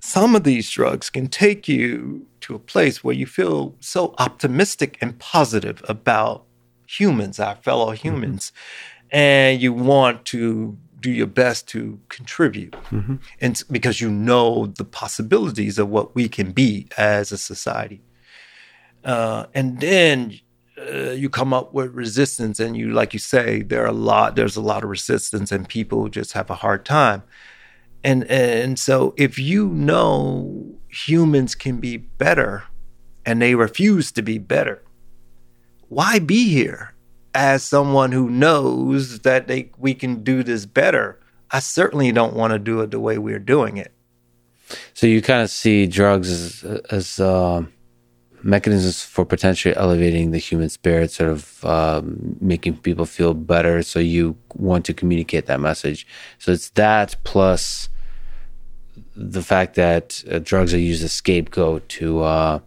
[0.00, 4.98] some of these drugs can take you to a place where you feel so optimistic
[5.00, 6.44] and positive about
[6.88, 8.08] humans, our fellow mm-hmm.
[8.08, 9.16] humans, mm-hmm.
[9.16, 12.72] and you want to do your best to contribute.
[12.90, 13.16] Mm-hmm.
[13.40, 18.00] and because you know the possibilities of what we can be as a society.
[19.04, 20.38] Uh, and then
[20.78, 24.36] uh, you come up with resistance and you like you say there are a lot
[24.36, 27.22] there's a lot of resistance and people just have a hard time.
[28.04, 32.64] And and so if you know humans can be better
[33.26, 34.82] and they refuse to be better
[35.88, 36.91] why be here
[37.34, 41.18] as someone who knows that they we can do this better,
[41.50, 43.92] I certainly don't want to do it the way we're doing it.
[44.94, 47.64] So you kind of see drugs as as uh,
[48.42, 53.82] mechanisms for potentially elevating the human spirit, sort of um, making people feel better.
[53.82, 56.06] So you want to communicate that message.
[56.38, 57.88] So it's that plus
[59.14, 62.58] the fact that uh, drugs are used as scapegoat to uh,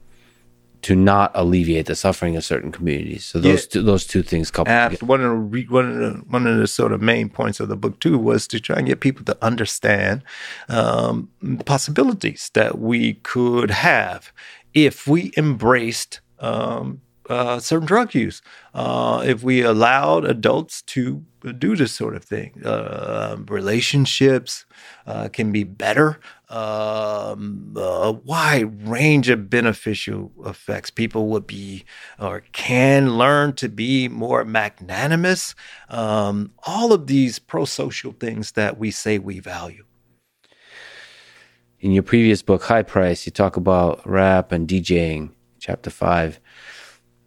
[0.85, 3.25] to not alleviate the suffering of certain communities.
[3.25, 3.69] So those yeah.
[3.71, 4.71] two, those two things coupled.
[5.01, 7.75] One of the one of the one of the sort of main points of the
[7.75, 10.21] book too was to try and get people to understand
[10.69, 11.29] um,
[11.65, 14.31] possibilities that we could have
[14.75, 18.43] if we embraced um, uh, certain drug use.
[18.75, 21.23] Uh, if we allowed adults to
[21.57, 24.65] do this sort of thing, uh, relationships
[25.07, 26.19] uh, can be better.
[26.49, 30.91] Um, a wide range of beneficial effects.
[30.91, 31.85] People would be
[32.19, 35.55] or can learn to be more magnanimous.
[35.89, 39.85] Um, all of these pro social things that we say we value.
[41.79, 46.39] In your previous book, High Price, you talk about rap and DJing, chapter five.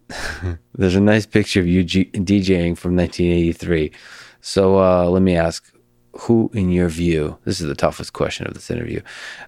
[0.74, 3.92] There's a nice picture of you DJing from 1983.
[4.40, 5.72] So uh, let me ask
[6.12, 9.00] who, in your view, this is the toughest question of this interview,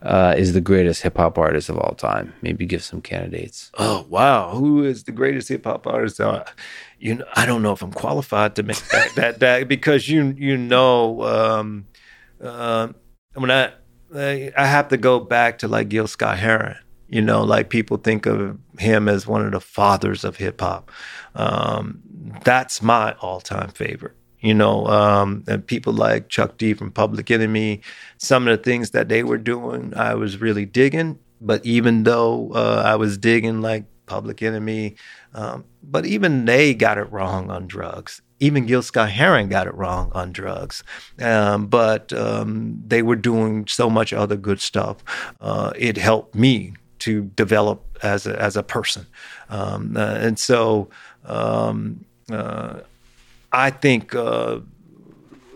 [0.02, 2.32] uh, is the greatest hip hop artist of all time?
[2.42, 3.70] Maybe give some candidates.
[3.78, 6.20] Oh wow, who is the greatest hip hop artist?
[6.20, 6.44] Uh,
[6.98, 10.34] you know, I don't know if I'm qualified to make that that, that because you
[10.36, 11.86] you know um,
[12.42, 12.88] uh,
[13.34, 13.72] when I
[14.14, 16.76] I have to go back to like Gil Scott Heron.
[17.08, 20.92] You know, like people think of him as one of the fathers of hip hop.
[21.34, 22.02] Um,
[22.44, 24.14] that's my all time favorite.
[24.40, 27.82] You know, um, and people like Chuck D from Public Enemy,
[28.18, 31.18] some of the things that they were doing, I was really digging.
[31.40, 34.96] But even though uh, I was digging like Public Enemy,
[35.34, 38.20] um, but even they got it wrong on drugs.
[38.40, 40.82] Even Gil Scott Heron got it wrong on drugs.
[41.20, 44.96] Um, but um, they were doing so much other good stuff.
[45.40, 49.06] Uh, it helped me to develop as a, as a person.
[49.48, 50.88] Um, uh, and so
[51.24, 52.80] um, uh,
[53.52, 54.60] I think, uh,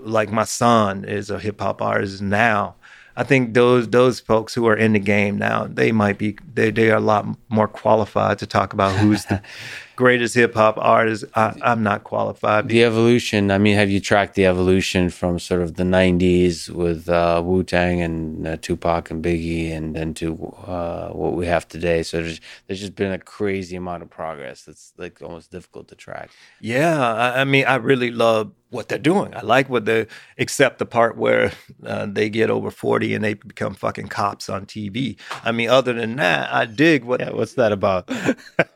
[0.02, 2.76] like my son is a hip hop artist now.
[3.16, 6.70] I think those those folks who are in the game now, they might be they
[6.70, 9.40] they are a lot more qualified to talk about who's the
[9.96, 11.24] greatest hip hop artist.
[11.34, 12.68] I, am not qualified.
[12.68, 13.50] The evolution.
[13.50, 17.62] I mean, have you tracked the evolution from sort of the '90s with uh, Wu
[17.62, 20.34] Tang and uh, Tupac and Biggie, and then to
[20.66, 22.02] uh, what we have today?
[22.02, 24.64] So there's there's just been a crazy amount of progress.
[24.64, 26.30] That's like almost difficult to track.
[26.60, 29.34] Yeah, I, I mean, I really love what they're doing.
[29.34, 30.06] I like what they,
[30.36, 31.52] except the part where
[31.86, 35.18] uh, they get over 40 and they become fucking cops on TV.
[35.44, 37.20] I mean, other than that, I dig what.
[37.20, 38.10] Yeah, what's that about?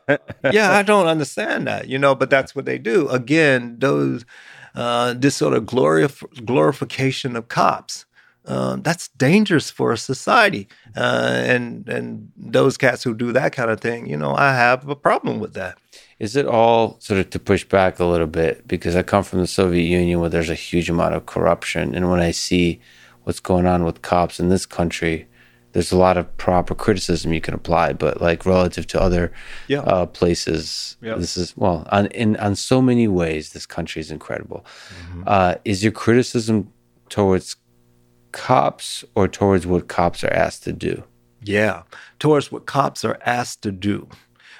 [0.51, 3.07] yeah, I don't understand that, you know, but that's what they do.
[3.09, 4.25] Again, those
[4.75, 8.05] uh, this sort of glorif- glorification of cops.
[8.45, 13.69] Uh, that's dangerous for a society, uh, and and those cats who do that kind
[13.69, 15.77] of thing, you know, I have a problem with that.
[16.19, 19.39] Is it all sort of to push back a little bit because I come from
[19.39, 22.81] the Soviet Union where there's a huge amount of corruption, and when I see
[23.23, 25.27] what's going on with cops in this country,
[25.71, 29.31] there's a lot of proper criticism you can apply, but like relative to other
[29.67, 29.79] yeah.
[29.81, 31.15] uh, places, yeah.
[31.15, 33.51] this is well on in on so many ways.
[33.51, 34.65] This country is incredible.
[34.89, 35.23] Mm-hmm.
[35.27, 36.73] Uh, is your criticism
[37.09, 37.55] towards
[38.31, 41.03] cops or towards what cops are asked to do?
[41.41, 41.83] Yeah,
[42.19, 44.09] towards what cops are asked to do.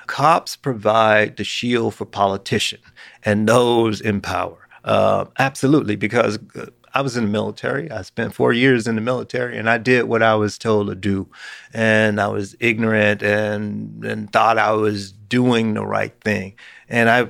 [0.09, 2.83] Cops provide the shield for politicians
[3.23, 4.67] and those in power.
[4.83, 7.91] Uh, absolutely, because uh, I was in the military.
[7.91, 10.95] I spent four years in the military, and I did what I was told to
[10.95, 11.27] do.
[11.75, 16.55] And I was ignorant and and thought I was doing the right thing.
[16.89, 17.25] And I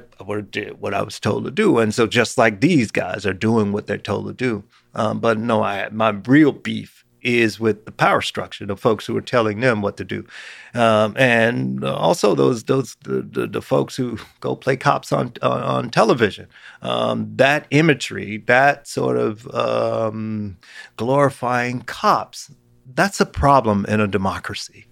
[0.50, 1.80] did what I was told to do.
[1.80, 4.64] And so, just like these guys are doing what they're told to do.
[4.96, 9.16] Um, but no, I my real beef is with the power structure, the folks who
[9.18, 10.26] are telling them what to do,
[10.74, 15.62] um, and also those those the, the, the, folks who go play cops on on,
[15.62, 16.48] on television.
[16.82, 20.58] Um, that imagery, that sort of um,
[20.98, 22.52] glorifying cops,
[22.94, 24.86] that's a problem in a democracy.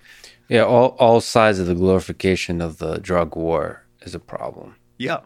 [0.49, 4.75] Yeah, all all sides of the glorification of the drug war is a problem.
[4.97, 5.19] Yeah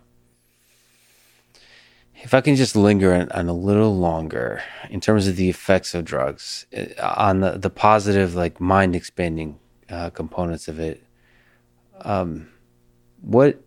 [2.24, 5.96] if I can just linger on, on, a little longer in terms of the effects
[5.96, 9.60] of drugs uh, on the, the positive, like mind expanding
[9.90, 11.04] uh, components of it,
[12.02, 12.50] um,
[13.22, 13.62] what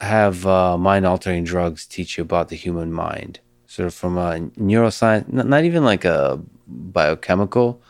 [0.00, 3.40] have uh, mind altering drugs teach you about the human mind?
[3.66, 7.82] Sort of from a neuroscience, not, not even like a biochemical,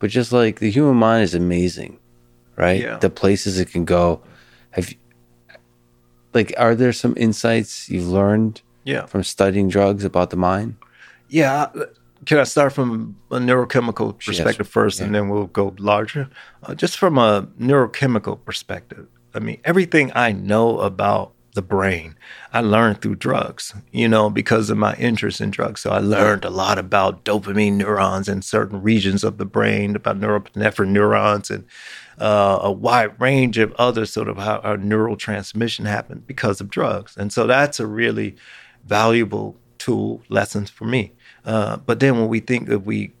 [0.00, 1.98] but just like the human mind is amazing,
[2.56, 2.80] right?
[2.80, 2.98] Yeah.
[2.98, 4.22] The places it can go.
[4.70, 4.96] Have you,
[6.32, 8.62] like, are there some insights you've learned?
[8.84, 9.06] Yeah.
[9.06, 10.76] from studying drugs about the mind?
[11.28, 11.68] Yeah.
[12.26, 14.72] Can I start from a neurochemical perspective yes.
[14.72, 15.06] first, yeah.
[15.06, 16.28] and then we'll go larger?
[16.62, 22.14] Uh, just from a neurochemical perspective, I mean, everything I know about the brain,
[22.52, 25.80] I learned through drugs, you know, because of my interest in drugs.
[25.80, 30.20] So I learned a lot about dopamine neurons in certain regions of the brain, about
[30.20, 31.64] norepinephrine neurons, and
[32.18, 36.70] uh, a wide range of other sort of how our neural transmission happened because of
[36.70, 37.16] drugs.
[37.16, 38.36] And so that's a really
[38.86, 41.12] valuable tool lessons for me.
[41.44, 43.12] Uh, but then when we think if we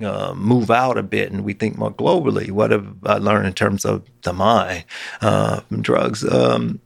[0.00, 3.52] uh, move out a bit and we think more globally, what have I learned in
[3.52, 4.84] terms of the mind
[5.20, 6.24] uh, from drugs?
[6.24, 6.80] Um,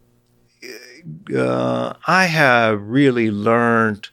[1.34, 4.08] uh, I have really learned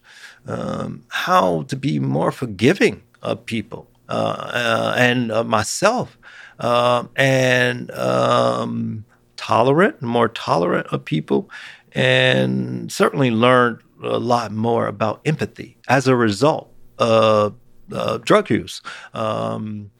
[0.45, 6.17] um, how to be more forgiving of people uh, uh, and myself,
[6.59, 9.05] um, and um,
[9.37, 11.49] tolerant, more tolerant of people,
[11.93, 17.55] and certainly learned a lot more about empathy as a result of
[17.91, 18.81] uh, drug use.
[19.13, 19.91] Um,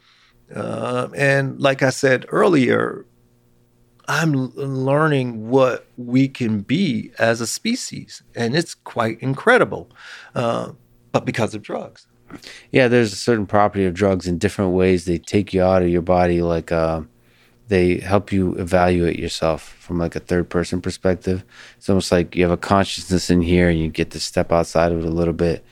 [0.53, 3.05] uh, and like I said earlier,
[4.07, 9.89] I'm learning what we can be as a species, and it's quite incredible.
[10.35, 10.73] Uh,
[11.11, 12.07] but because of drugs.
[12.71, 15.05] Yeah, there's a certain property of drugs in different ways.
[15.05, 17.01] They take you out of your body, like uh,
[17.73, 21.43] they help you evaluate yourself from like a third person perspective.
[21.75, 24.91] It's almost like you have a consciousness in here, and you get to step outside
[24.91, 25.65] of it a little bit.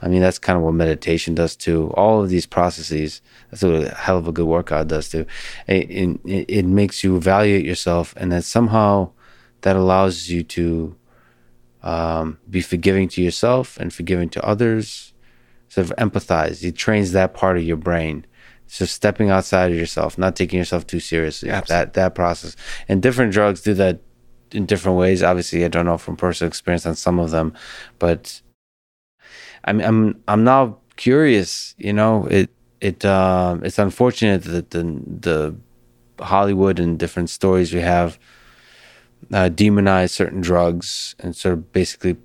[0.00, 1.90] I mean, that's kind of what meditation does too.
[1.94, 3.20] All of these processes,
[3.50, 5.26] that's what a hell of a good workout does too.
[5.66, 9.10] It, it, it makes you evaluate yourself, and then somehow
[9.62, 10.94] that allows you to
[11.82, 15.12] um, be forgiving to yourself and forgiving to others.
[15.68, 16.62] Sort of empathize.
[16.62, 18.24] It trains that part of your brain.
[18.70, 21.50] So stepping outside of yourself, not taking yourself too seriously.
[21.50, 21.86] Absolutely.
[21.86, 22.54] That that process.
[22.88, 23.98] And different drugs do that
[24.52, 25.24] in different ways.
[25.24, 27.52] Obviously, I don't know from personal experience on some of them,
[27.98, 28.40] but
[29.64, 31.74] I'm I'm I'm now curious.
[31.78, 32.48] You know, it
[32.80, 35.56] it uh, it's unfortunate that the the
[36.24, 38.20] Hollywood and different stories we have
[39.32, 42.16] uh, demonize certain drugs and sort of basically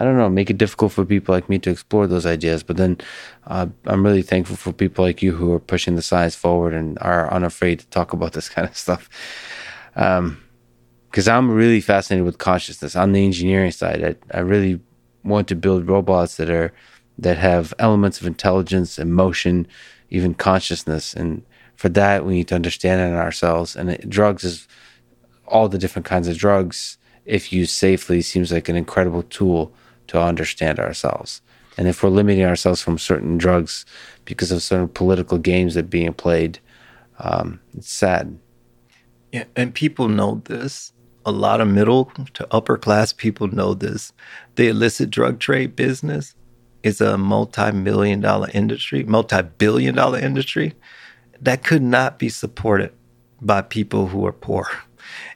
[0.00, 2.62] I don't know, make it difficult for people like me to explore those ideas.
[2.62, 2.96] But then
[3.46, 6.96] uh, I'm really thankful for people like you who are pushing the science forward and
[7.02, 9.10] are unafraid to talk about this kind of stuff.
[9.92, 14.02] Because um, I'm really fascinated with consciousness on the engineering side.
[14.32, 14.80] I, I really
[15.22, 16.72] want to build robots that are
[17.18, 19.66] that have elements of intelligence, emotion,
[20.08, 21.12] even consciousness.
[21.12, 21.42] And
[21.76, 23.76] for that, we need to understand it in ourselves.
[23.76, 24.66] And it, drugs is
[25.46, 26.96] all the different kinds of drugs,
[27.26, 29.74] if used safely, seems like an incredible tool
[30.10, 31.40] to understand ourselves.
[31.78, 33.86] And if we're limiting ourselves from certain drugs
[34.24, 36.58] because of certain political games that are being played,
[37.20, 38.38] um, it's sad.
[39.32, 40.92] Yeah, and people know this
[41.24, 44.12] a lot of middle to upper class people know this.
[44.56, 46.34] The illicit drug trade business
[46.82, 50.74] is a multi million dollar industry, multi billion dollar industry
[51.40, 52.92] that could not be supported
[53.40, 54.68] by people who are poor.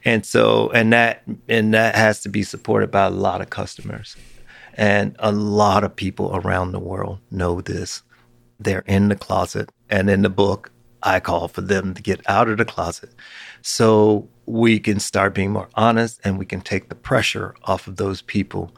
[0.04, 4.16] And so, and that, and that has to be supported by a lot of customers.
[4.74, 8.02] And a lot of people around the world know this.
[8.58, 9.70] They're in the closet.
[9.88, 10.70] And in the book,
[11.02, 13.10] I call for them to get out of the closet
[13.60, 17.96] so we can start being more honest and we can take the pressure off of
[17.96, 18.74] those people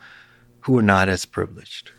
[0.60, 1.92] who are not as privileged.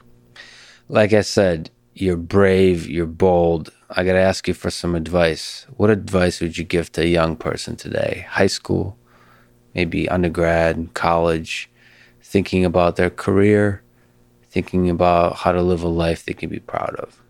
[0.90, 3.72] Like I said, you're brave, you're bold.
[3.90, 5.66] I got to ask you for some advice.
[5.78, 8.26] What advice would you give to a young person today?
[8.30, 8.98] High school,
[9.74, 11.70] maybe undergrad, college,
[12.22, 13.82] thinking about their career,
[14.50, 17.22] thinking about how to live a life they can be proud of?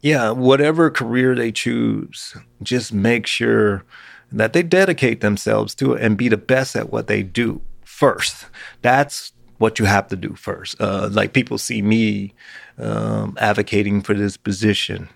[0.00, 3.84] Yeah, whatever career they choose, just make sure
[4.32, 8.46] that they dedicate themselves to it and be the best at what they do first.
[8.80, 10.80] That's what you have to do first.
[10.80, 12.34] Uh, like people see me
[12.78, 15.08] um, advocating for this position.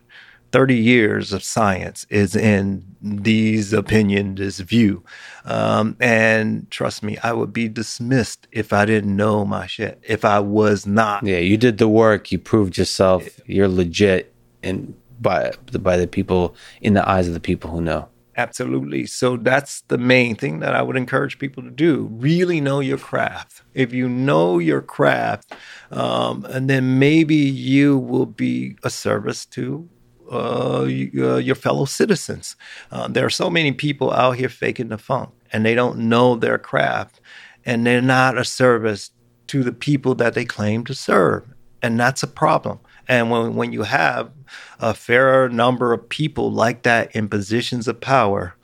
[0.57, 5.05] 30 years of science is in these opinion, this view.
[5.45, 10.25] Um, and trust me, I would be dismissed if I didn't know my shit, if
[10.25, 11.23] I was not.
[11.27, 16.57] Yeah, you did the work, you proved yourself, you're legit and by by the people
[16.81, 18.09] in the eyes of the people who know.
[18.39, 19.05] Absolutely.
[19.05, 22.09] So that's the main thing that I would encourage people to do.
[22.13, 23.63] Really know your craft.
[23.75, 25.53] If you know your craft,
[25.91, 29.91] um, and then maybe you will be a service to
[30.31, 32.57] uh, uh, your fellow citizens.
[32.91, 36.35] Uh, there are so many people out here faking the funk, and they don't know
[36.35, 37.21] their craft,
[37.65, 39.11] and they're not a service
[39.49, 41.45] to the people that they claim to serve,
[41.83, 42.79] and that's a problem.
[43.09, 44.33] And when, when you have
[44.81, 48.57] a fairer number of people like that in positions of power,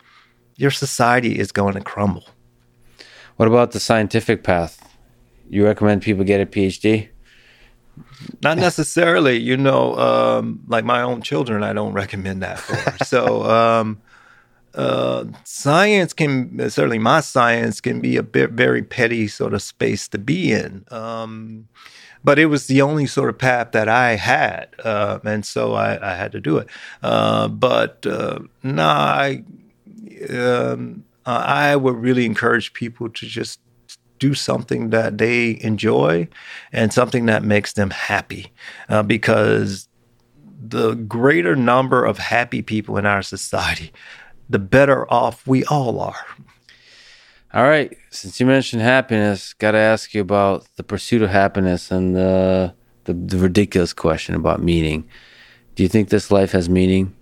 [0.57, 2.25] your society is going to crumble.
[3.37, 4.81] What about the scientific path?
[5.49, 7.09] You recommend people get a PhD?
[8.43, 13.05] Not necessarily, you know, um, like my own children, I don't recommend that for.
[13.05, 14.01] so, um,
[14.75, 20.09] uh, science can certainly my science can be a bit very petty sort of space
[20.09, 20.85] to be in.
[20.91, 21.69] Um,
[22.25, 26.13] but it was the only sort of path that I had, uh, and so I,
[26.13, 26.69] I, had to do it.
[27.03, 29.43] Uh, but uh, no, I
[30.31, 33.61] um, I would really encourage people to just
[34.23, 36.29] do something that they enjoy
[36.73, 38.53] and something that makes them happy,
[38.89, 39.89] uh, because
[40.77, 43.91] the greater number of happy people in our society,
[44.49, 46.25] the better off we all are.
[47.53, 47.91] All right.
[48.11, 52.75] Since you mentioned happiness, got to ask you about the pursuit of happiness and the,
[53.05, 55.05] the the ridiculous question about meaning.
[55.75, 57.15] Do you think this life has meaning?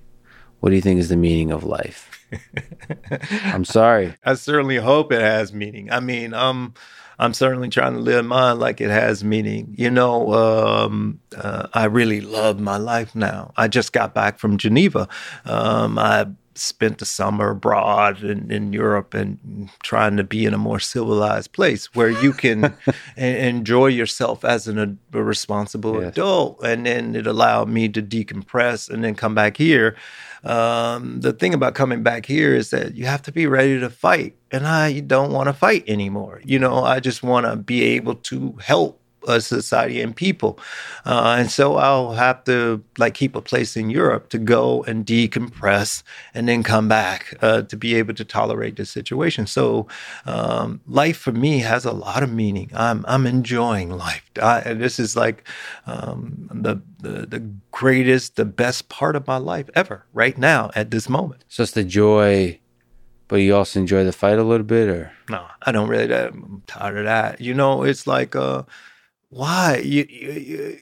[0.60, 2.19] What do you think is the meaning of life?
[3.44, 4.15] I'm sorry.
[4.24, 5.90] I certainly hope it has meaning.
[5.90, 6.74] I mean, um,
[7.19, 9.74] I'm certainly trying to live mine like it has meaning.
[9.77, 13.52] You know, um, uh, I really love my life now.
[13.57, 15.07] I just got back from Geneva.
[15.44, 20.59] Um, I spent the summer abroad in, in Europe and trying to be in a
[20.59, 22.74] more civilized place where you can
[23.16, 26.12] enjoy yourself as an, a responsible yes.
[26.12, 26.62] adult.
[26.62, 29.97] And then it allowed me to decompress and then come back here.
[30.44, 33.90] Um, the thing about coming back here is that you have to be ready to
[33.90, 34.36] fight.
[34.50, 36.40] And I don't want to fight anymore.
[36.44, 40.59] You know, I just want to be able to help a society and people.
[41.05, 45.05] Uh, and so I'll have to like keep a place in Europe to go and
[45.05, 46.02] decompress
[46.34, 49.47] and then come back uh, to be able to tolerate the situation.
[49.47, 49.86] So
[50.26, 52.70] um, life for me has a lot of meaning.
[52.74, 54.22] I'm I'm enjoying life.
[54.40, 55.47] I, this is like
[55.86, 57.40] um, the, the the
[57.70, 61.44] greatest, the best part of my life ever right now at this moment.
[61.48, 62.60] So it's the joy
[63.30, 66.62] but you also enjoy the fight a little bit or no i don't really i'm
[66.66, 68.62] tired of that you know it's like uh
[69.31, 69.78] why?
[69.78, 70.78] You, you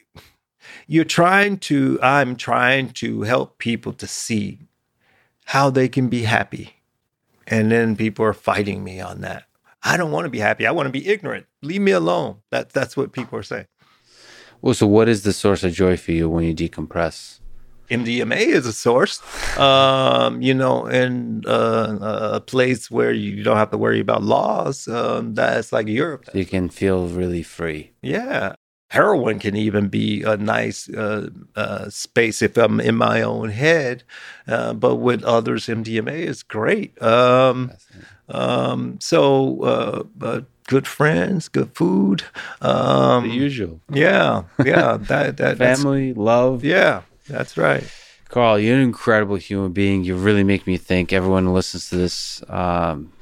[0.87, 4.69] you're trying to i'm trying to help people to see
[5.49, 6.75] how they can be happy.
[7.47, 9.45] And then people are fighting me on that.
[9.83, 10.66] I don't want to be happy.
[10.66, 11.47] I want to be ignorant.
[11.62, 12.37] Leave me alone.
[12.51, 13.65] That, that's what people are saying.
[14.61, 17.41] Well so what is the source of joy for you when you decompress
[17.90, 19.23] MDMA is a source,
[19.59, 21.98] um, you know, in uh,
[22.35, 24.89] a place where you don't have to worry about laws.
[24.89, 26.27] Um, that's like Europe.
[26.31, 27.93] So you can feel really free.
[28.02, 28.55] Yeah.
[28.90, 34.02] Heroin can even be a nice uh, uh, space if I'm in my own head,
[34.47, 37.01] uh, but with others, MDMA is great.
[37.02, 37.73] Um,
[38.31, 42.23] um so, uh, good friends, good food.
[42.62, 43.81] Um, the usual.
[43.93, 44.97] Yeah, yeah.
[44.97, 46.65] That that family, love.
[46.65, 47.84] Yeah, that's right.
[48.28, 50.05] Carl, you're an incredible human being.
[50.05, 51.12] You really make me think.
[51.12, 53.12] Everyone who listens to this, um,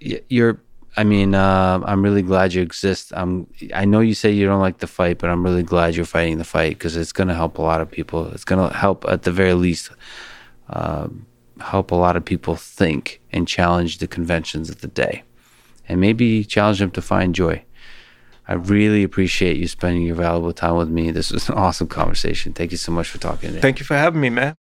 [0.00, 0.60] you're.
[0.94, 3.12] I mean, uh, I'm really glad you exist.
[3.16, 3.46] I'm.
[3.74, 6.38] I know you say you don't like the fight, but I'm really glad you're fighting
[6.38, 8.28] the fight because it's going to help a lot of people.
[8.32, 9.90] It's going to help, at the very least,
[10.68, 11.08] uh,
[11.60, 15.24] help a lot of people think and challenge the conventions of the day,
[15.88, 17.64] and maybe challenge them to find joy.
[18.46, 21.10] I really appreciate you spending your valuable time with me.
[21.10, 22.52] This was an awesome conversation.
[22.52, 23.60] Thank you so much for talking today.
[23.60, 24.56] Thank you for having me, man.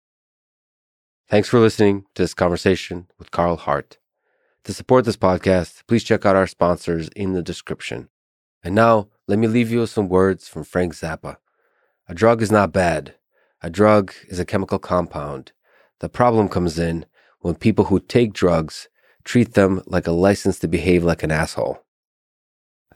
[1.29, 3.97] Thanks for listening to this conversation with Carl Hart.
[4.65, 8.09] To support this podcast, please check out our sponsors in the description.
[8.63, 11.37] And now, let me leave you with some words from Frank Zappa.
[12.07, 13.15] A drug is not bad.
[13.61, 15.53] A drug is a chemical compound.
[15.99, 17.05] The problem comes in
[17.39, 18.89] when people who take drugs
[19.23, 21.83] treat them like a license to behave like an asshole.